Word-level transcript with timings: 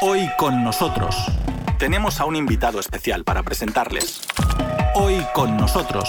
Hoy 0.00 0.30
con 0.38 0.62
nosotros 0.62 1.16
tenemos 1.76 2.20
a 2.20 2.24
un 2.24 2.36
invitado 2.36 2.78
especial 2.78 3.24
para 3.24 3.42
presentarles. 3.42 4.20
Hoy 4.94 5.16
con 5.34 5.56
nosotros. 5.56 6.08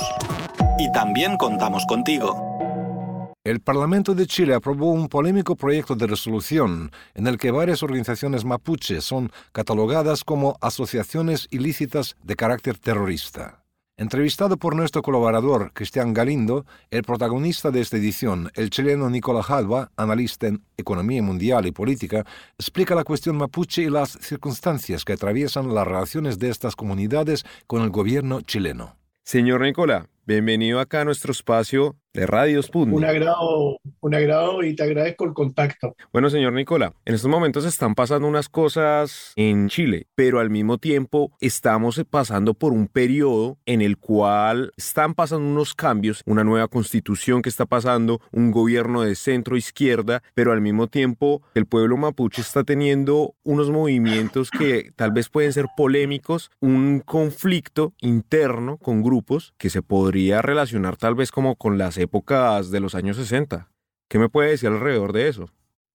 Y 0.77 0.92
también 0.92 1.38
contamos 1.38 1.88
contigo. 1.88 3.33
El 3.44 3.62
Parlamento 3.62 4.13
de 4.13 4.28
Chile 4.28 4.54
aprobó 4.54 4.91
un 4.91 5.10
polémico 5.10 5.55
proyecto 5.55 5.96
de 5.96 6.05
resolución 6.05 6.91
en 7.15 7.25
el 7.25 7.39
que 7.39 7.49
varias 7.49 7.81
organizaciones 7.81 8.46
mapuche 8.46 9.02
son 9.02 9.31
catalogadas 9.53 10.24
como 10.24 10.60
asociaciones 10.62 11.47
ilícitas 11.49 12.15
de 12.21 12.35
carácter 12.35 12.78
terrorista. 12.78 13.63
Entrevistado 14.00 14.56
por 14.56 14.78
nuestro 14.78 15.02
colaborador 15.02 15.74
Cristian 15.74 16.13
Galindo, 16.13 16.66
el 16.90 17.04
protagonista 17.04 17.70
de 17.70 17.81
esta 17.81 17.98
edición, 17.98 18.49
el 18.55 18.70
chileno 18.70 19.09
Nicolás 19.09 19.48
Jalva, 19.48 19.91
analista 19.98 20.48
en 20.48 20.63
economía 20.77 21.22
mundial 21.22 21.66
y 21.66 21.73
política, 21.73 22.26
explica 22.58 22.95
la 22.95 23.04
cuestión 23.04 23.35
mapuche 23.35 23.81
y 23.81 23.90
las 23.90 24.12
circunstancias 24.12 25.04
que 25.04 25.12
atraviesan 25.12 25.76
las 25.76 25.85
relaciones 25.85 26.40
de 26.40 26.49
estas 26.49 26.77
comunidades 26.77 27.43
con 27.67 27.81
el 27.81 27.90
gobierno 27.90 28.40
chileno. 28.40 28.95
Señor 29.26 29.63
Nicolás, 29.63 30.05
bienvenido 30.26 30.79
acá 30.79 31.02
a 31.02 31.05
nuestro 31.05 31.34
espacio 31.34 31.98
de 32.19 32.25
Radios 32.27 32.69
Un 32.73 33.05
agrado, 33.05 33.79
un 34.01 34.13
agrado 34.13 34.61
y 34.63 34.75
te 34.75 34.83
agradezco 34.83 35.23
el 35.23 35.33
contacto. 35.33 35.95
Bueno, 36.11 36.29
señor 36.29 36.51
Nicola, 36.51 36.93
en 37.05 37.15
estos 37.15 37.31
momentos 37.31 37.63
están 37.63 37.95
pasando 37.95 38.27
unas 38.27 38.49
cosas 38.49 39.31
en 39.37 39.69
Chile, 39.69 40.07
pero 40.15 40.39
al 40.39 40.49
mismo 40.49 40.77
tiempo 40.77 41.31
estamos 41.39 42.01
pasando 42.09 42.53
por 42.55 42.73
un 42.73 42.87
periodo 42.87 43.57
en 43.65 43.81
el 43.81 43.97
cual 43.97 44.73
están 44.75 45.13
pasando 45.13 45.47
unos 45.47 45.73
cambios, 45.73 46.21
una 46.25 46.43
nueva 46.43 46.67
constitución 46.67 47.41
que 47.41 47.47
está 47.47 47.65
pasando, 47.65 48.20
un 48.33 48.51
gobierno 48.51 49.03
de 49.03 49.15
centro 49.15 49.55
izquierda, 49.55 50.21
pero 50.33 50.51
al 50.51 50.59
mismo 50.59 50.87
tiempo 50.87 51.41
el 51.55 51.67
pueblo 51.67 51.95
mapuche 51.95 52.41
está 52.41 52.65
teniendo 52.65 53.35
unos 53.43 53.70
movimientos 53.70 54.51
que 54.51 54.91
tal 54.97 55.11
vez 55.11 55.29
pueden 55.29 55.53
ser 55.53 55.67
polémicos, 55.77 56.51
un 56.59 56.99
conflicto 56.99 57.93
interno 58.01 58.76
con 58.77 59.04
grupos 59.04 59.54
que 59.57 59.70
se 59.70 59.81
podría 59.81 60.41
relacionar 60.41 60.98
tal 60.98 61.15
vez 61.15 61.31
como 61.31 61.55
con 61.55 61.77
las 61.77 61.98
épocas 62.10 62.71
de 62.71 62.79
los 62.79 62.96
años 62.96 63.18
60. 63.18 63.70
¿Qué 64.10 64.18
me 64.18 64.30
puede 64.30 64.50
decir 64.50 64.70
alrededor 64.70 65.14
de 65.14 65.28
eso? 65.28 65.50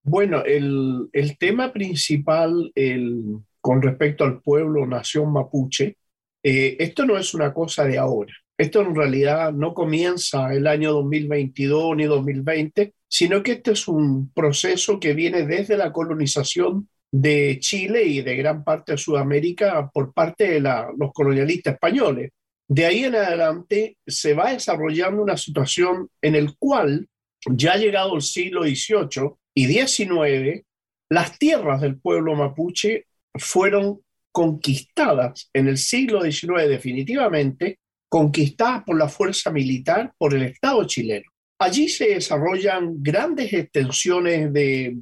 Bueno, 0.04 0.44
el, 0.44 1.10
tema 1.38 1.72
principal 1.72 2.70
el, 2.76 3.40
con 3.60 3.82
respecto 3.82 4.22
al 4.22 4.40
pueblo, 4.40 4.86
nación 4.86 5.32
mapuche, 5.32 5.96
eh, 6.42 6.76
esto 6.78 7.04
no 7.04 7.18
es 7.18 7.34
una 7.34 7.52
cosa 7.52 7.84
de 7.84 7.98
ahora. 7.98 8.32
Esto 8.56 8.82
en 8.82 8.94
realidad 8.94 9.52
no 9.52 9.74
comienza 9.74 10.54
el 10.54 10.68
año 10.68 10.92
2022 10.92 11.96
ni 11.96 12.04
2020, 12.04 12.94
sino 13.08 13.42
que 13.42 13.52
este 13.52 13.72
es 13.72 13.88
un 13.88 14.30
proceso 14.32 15.00
que 15.00 15.14
viene 15.14 15.44
desde 15.44 15.76
la 15.76 15.90
colonización 15.90 16.88
de 17.10 17.58
Chile 17.60 18.04
y 18.04 18.22
de 18.22 18.36
gran 18.36 18.62
parte 18.62 18.92
de 18.92 18.98
Sudamérica 18.98 19.90
por 19.92 20.12
parte 20.12 20.52
de 20.52 20.60
los 20.60 21.12
colonialistas 21.12 21.74
españoles. 21.74 22.30
De 22.66 22.86
ahí 22.86 23.04
en 23.04 23.14
adelante 23.14 23.98
se 24.06 24.34
va 24.34 24.52
desarrollando 24.52 25.22
una 25.22 25.36
situación 25.36 26.08
en 26.22 26.34
el 26.34 26.56
cual, 26.56 27.08
ya 27.46 27.76
llegado 27.76 28.14
el 28.14 28.22
siglo 28.22 28.62
XVIII 28.62 29.32
y 29.54 29.66
XIX, 29.66 30.64
las 31.10 31.38
tierras 31.38 31.80
del 31.80 32.00
pueblo 32.00 32.34
mapuche 32.34 33.06
fueron 33.34 34.00
conquistadas 34.32 35.50
en 35.52 35.68
el 35.68 35.76
siglo 35.76 36.22
XIX 36.22 36.68
definitivamente, 36.68 37.78
conquistadas 38.08 38.82
por 38.84 38.98
la 38.98 39.08
fuerza 39.08 39.50
militar, 39.50 40.12
por 40.16 40.34
el 40.34 40.42
Estado 40.42 40.84
chileno. 40.86 41.30
Allí 41.58 41.88
se 41.88 42.08
desarrollan 42.08 43.02
grandes 43.02 43.52
extensiones 43.52 44.52
de, 44.52 44.96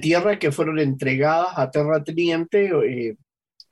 tierra 0.00 0.38
que 0.38 0.52
fueron 0.52 0.78
entregadas 0.78 1.48
a 1.56 1.70
terratenientes, 1.70 2.70
eh, 2.86 3.16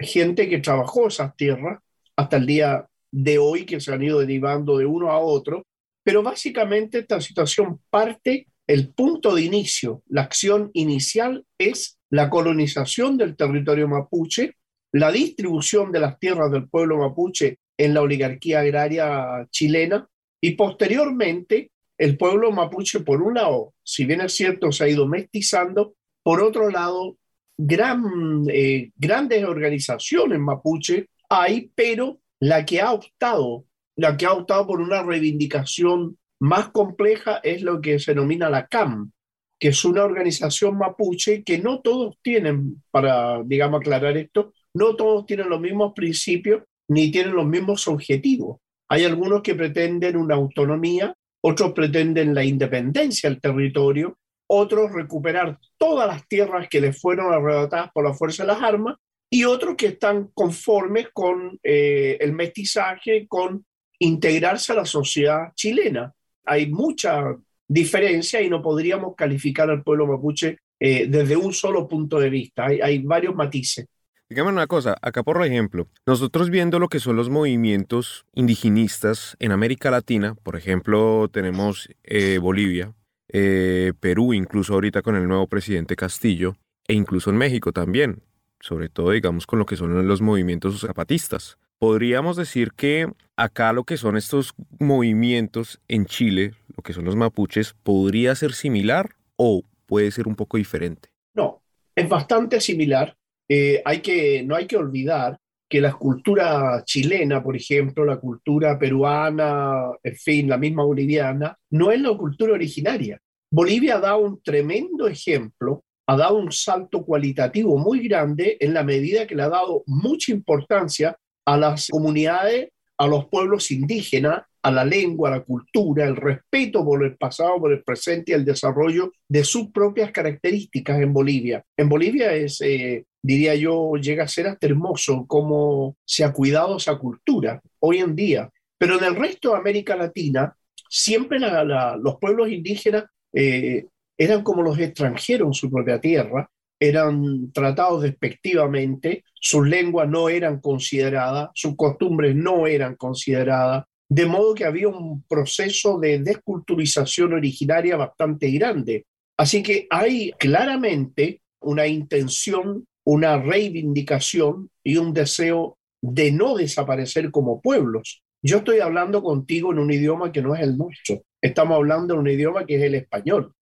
gente 0.01 0.49
que 0.49 0.59
trabajó 0.59 1.09
esas 1.09 1.37
tierras 1.37 1.81
hasta 2.17 2.37
el 2.39 2.47
día 2.47 2.89
de 3.11 3.39
hoy 3.39 3.65
que 3.65 3.81
se 3.81 3.93
han 3.93 4.03
ido 4.03 4.21
derivando 4.21 4.79
de 4.79 4.87
uno 4.87 5.11
a 5.11 5.19
otro, 5.19 5.67
pero 6.03 6.23
básicamente 6.23 7.01
esta 7.01 7.21
situación 7.21 7.81
parte, 7.91 8.49
el 8.67 8.93
punto 8.95 9.35
de 9.35 9.43
inicio, 9.43 10.03
la 10.09 10.23
acción 10.23 10.71
inicial 10.75 11.45
es 11.59 11.99
la 12.11 12.31
colonización 12.31 13.17
del 13.17 13.37
territorio 13.37 13.89
mapuche, 13.89 14.57
la 14.93 15.13
distribución 15.13 15.93
de 15.93 16.01
las 16.01 16.19
tierras 16.19 16.51
del 16.51 16.69
pueblo 16.69 16.99
mapuche 16.99 17.59
en 17.77 17.95
la 17.95 18.01
oligarquía 18.01 18.61
agraria 18.61 19.47
chilena 19.51 20.09
y 20.41 20.53
posteriormente 20.53 21.71
el 21.99 22.17
pueblo 22.17 22.53
mapuche, 22.53 23.01
por 23.01 23.23
un 23.23 23.35
lado, 23.35 23.75
si 23.83 24.05
bien 24.05 24.21
es 24.21 24.35
cierto, 24.35 24.71
se 24.71 24.85
ha 24.85 24.89
ido 24.89 25.07
mestizando, 25.07 25.95
por 26.23 26.41
otro 26.41 26.71
lado, 26.71 27.17
gran, 27.57 28.45
eh, 28.49 28.93
grandes 28.97 29.45
organizaciones 29.45 30.39
mapuche 30.39 31.09
hay, 31.29 31.71
pero 31.75 32.21
la 32.41 32.65
que 32.65 32.81
ha 32.81 32.93
optado, 32.93 33.65
la 33.97 34.17
que 34.17 34.27
ha 34.27 34.33
optado 34.33 34.67
por 34.67 34.81
una 34.81 35.03
reivindicación 35.03 36.19
más 36.41 36.71
compleja 36.71 37.41
es 37.43 37.63
lo 37.63 37.81
que 37.81 37.99
se 37.99 38.13
denomina 38.13 38.49
la 38.49 38.67
CAM, 38.67 39.11
que 39.59 39.69
es 39.69 39.85
una 39.85 40.05
organización 40.05 40.79
mapuche 40.79 41.43
que 41.43 41.59
no 41.59 41.81
todos 41.81 42.17
tienen, 42.23 42.83
para, 42.91 43.43
digamos, 43.43 43.81
aclarar 43.81 44.17
esto, 44.17 44.53
no 44.75 44.95
todos 44.95 45.27
tienen 45.27 45.49
los 45.49 45.61
mismos 45.61 45.93
principios 45.95 46.63
ni 46.89 47.11
tienen 47.11 47.35
los 47.35 47.47
mismos 47.47 47.89
objetivos. 47.89 48.59
Hay 48.89 49.05
algunos 49.05 49.43
que 49.43 49.55
pretenden 49.55 50.17
una 50.17 50.37
autonomía, 50.37 51.15
otros 51.43 51.73
pretenden 51.73 52.35
la 52.35 52.45
independencia 52.45 53.29
del 53.29 53.41
territorio, 53.41 54.17
otros 54.47 54.93
recuperar 54.93 55.59
todas 55.77 56.07
las 56.07 56.27
tierras 56.27 56.69
que 56.69 56.81
les 56.81 56.99
fueron 56.99 57.33
arrebatadas 57.33 57.91
por 57.93 58.05
la 58.05 58.15
fuerza 58.15 58.45
de 58.45 58.47
las 58.49 58.63
armas 58.63 58.97
y 59.31 59.45
otros 59.45 59.77
que 59.77 59.89
están 59.89 60.29
conformes 60.35 61.09
con 61.13 61.59
eh, 61.63 62.17
el 62.21 62.33
mestizaje, 62.33 63.27
con 63.29 63.65
integrarse 63.99 64.73
a 64.73 64.77
la 64.77 64.85
sociedad 64.85 65.53
chilena. 65.55 66.13
Hay 66.45 66.71
mucha 66.71 67.37
diferencia 67.67 68.41
y 68.41 68.49
no 68.49 68.63
podríamos 68.63 69.15
calificar 69.17 69.69
al 69.69 69.83
pueblo 69.83 70.07
mapuche 70.07 70.59
eh, 70.81 71.07
desde 71.09 71.37
un 71.37 71.53
solo 71.53 71.87
punto 71.87 72.19
de 72.19 72.31
vista. 72.31 72.67
Hay, 72.67 72.99
varios 73.01 73.35
matices. 73.35 73.87
Dígame 74.31 74.51
una 74.51 74.67
cosa, 74.67 74.97
acá 75.01 75.23
por 75.23 75.45
ejemplo, 75.45 75.89
nosotros 76.07 76.51
viendo 76.51 76.79
lo 76.79 76.89
que 76.89 77.01
son 77.01 77.17
los 77.17 77.31
movimientos 77.31 78.27
indigenistas 78.35 79.37
en 79.39 79.53
América 79.53 79.91
Latina, 79.91 80.35
por 80.43 80.55
ejemplo, 80.55 81.29
tenemos 81.33 81.89
eh, 82.05 82.39
Bolivia, 82.39 82.95
Perú, 83.27 84.33
incluso 84.33 84.75
ahorita 84.75 85.03
con 85.03 85.17
el 85.17 85.29
nuevo 85.29 85.47
presidente 85.47 85.97
Castillo, 85.97 86.57
e 86.87 86.95
incluso 86.95 87.31
en 87.31 87.37
México 87.37 87.73
también 87.73 88.23
sobre 88.61 88.89
todo 88.89 89.11
digamos 89.11 89.47
con 89.47 89.59
lo 89.59 89.67
que 89.67 89.77
son 89.77 90.07
los 90.07 90.21
movimientos 90.21 90.81
zapatistas. 90.81 91.59
Podríamos 91.79 92.37
decir 92.37 92.73
que 92.73 93.09
acá 93.37 93.73
lo 93.73 93.85
que 93.85 93.97
son 93.97 94.17
estos 94.17 94.55
movimientos 94.81 95.81
en 95.87 96.07
Chile, 96.07 96.55
lo 96.77 96.83
que 96.83 96.93
son 96.93 97.05
los 97.05 97.15
mapuches, 97.15 97.75
podría 97.83 98.35
ser 98.35 98.53
similar 98.53 99.11
o 99.37 99.63
puede 99.87 100.11
ser 100.11 100.27
un 100.27 100.35
poco 100.35 100.57
diferente. 100.57 101.11
No, 101.35 101.63
es 101.95 102.09
bastante 102.09 102.61
similar. 102.61 103.17
Eh, 103.49 103.81
hay 103.85 104.01
que, 104.01 104.43
no 104.43 104.57
hay 104.57 104.67
que 104.67 104.77
olvidar 104.77 105.39
que 105.69 105.81
la 105.81 105.93
cultura 105.93 106.83
chilena, 106.85 107.43
por 107.43 107.55
ejemplo, 107.55 108.05
la 108.05 108.19
cultura 108.19 108.79
peruana, 108.79 109.91
en 110.03 110.17
fin, 110.17 110.49
la 110.49 110.57
misma 110.57 110.83
boliviana, 110.83 111.57
no 111.71 111.93
es 111.93 112.01
la 112.01 112.17
cultura 112.17 112.55
originaria. 112.55 113.21
Bolivia 113.51 113.99
da 113.99 114.17
un 114.17 114.43
tremendo 114.43 115.07
ejemplo 115.07 115.85
ha 116.09 116.17
dado 116.17 116.37
un 116.37 116.51
salto 116.51 117.05
cualitativo 117.05 117.77
muy 117.77 118.09
grande 118.09 118.57
en 118.61 118.73
la 118.73 118.83
medida 118.83 119.27
que 119.27 119.35
le 119.35 119.43
ha 119.43 119.51
dado 119.51 119.83
mucha 119.87 120.33
importancia 120.33 121.15
a 121.45 121.57
las 121.59 121.89
comunidades, 121.89 122.71
a 122.97 123.07
los 123.07 123.27
pueblos 123.27 123.71
indígenas, 123.71 124.43
a 124.63 124.71
la 124.71 124.87
lengua, 124.87 125.29
a 125.29 125.37
la 125.37 125.45
cultura, 125.45 126.07
el 126.07 126.17
respeto 126.17 126.83
por 126.83 127.05
el 127.05 127.17
pasado, 127.17 127.61
por 127.61 127.73
el 127.73 127.85
presente 127.85 128.33
y 128.33 128.35
el 128.35 128.47
desarrollo 128.47 129.13
de 129.29 129.45
sus 129.45 129.71
propias 129.71 130.11
características 130.11 130.99
en 130.99 131.13
Bolivia. 131.13 131.63
En 131.77 131.91
Bolivia 131.91 132.33
es, 132.33 132.59
eh, 132.63 133.05
diría 133.23 133.55
yo, 133.55 133.93
llega 133.97 134.25
a 134.25 134.29
ser 134.29 134.47
hasta 134.47 134.67
hermoso 134.67 135.27
cómo 135.27 135.97
se 136.07 136.25
ha 136.25 136.33
cuidado 136.33 136.79
esa 136.79 136.97
cultura 136.97 137.61
hoy 137.81 137.99
en 137.99 138.17
día. 138.17 138.51
Pero 138.79 138.97
en 138.97 139.05
el 139.05 139.15
resto 139.15 139.53
de 139.53 139.59
América 139.59 139.95
Latina, 139.95 140.57
siempre 140.89 141.39
los 141.39 142.17
pueblos 142.19 142.49
indígenas 142.49 143.05
eh, 143.35 143.85
eran 144.19 144.43
como 144.43 144.63
los 144.63 144.79
extranjeros 144.79 145.47
en 145.49 145.55
su 145.55 145.71
propia 145.71 146.01
tierra, 146.01 146.51
eran 146.81 147.53
tratados 147.53 148.03
despectivamente, 148.03 149.25
sus 149.35 149.67
lenguas 149.67 150.09
no 150.09 150.29
eran 150.29 150.61
consideradas, 150.61 151.51
sus 151.55 151.77
costumbres 151.77 152.35
no 152.37 152.67
eran 152.67 152.97
consideradas, 152.97 153.85
de 154.09 154.27
modo 154.27 154.55
que 154.55 154.65
había 154.65 154.89
un 154.89 155.23
proceso 155.23 155.99
de 155.99 156.19
desculturización 156.21 157.33
originaria 157.35 157.97
bastante 157.97 158.51
grande. 158.51 159.07
Así 159.37 159.63
que 159.63 159.87
hay 159.91 160.33
claramente 160.33 161.41
una 161.61 161.87
intención, 161.87 162.87
una 163.05 163.39
reivindicación 163.39 164.71
y 164.83 164.97
un 164.97 165.13
deseo 165.13 165.79
de 166.01 166.33
no 166.33 166.57
desaparecer 166.57 167.31
como 167.31 167.61
pueblos. 167.61 168.23
Yo 168.43 168.59
estoy 168.59 168.81
hablando 168.81 169.23
contigo 169.23 169.73
en 169.73 169.81
un 169.81 169.93
idioma 169.93 170.33
que 170.33 170.43
no 170.43 170.55
es 170.55 170.63
el 170.63 170.77
nuestro. 170.77 171.23
Estamos 171.41 171.77
hablando 171.77 172.15
de 172.15 172.21
un 172.21 172.29
idioma 172.29 172.65
que 172.65 172.77
es 172.77 172.83
el 172.83 172.95
español. 172.95 173.53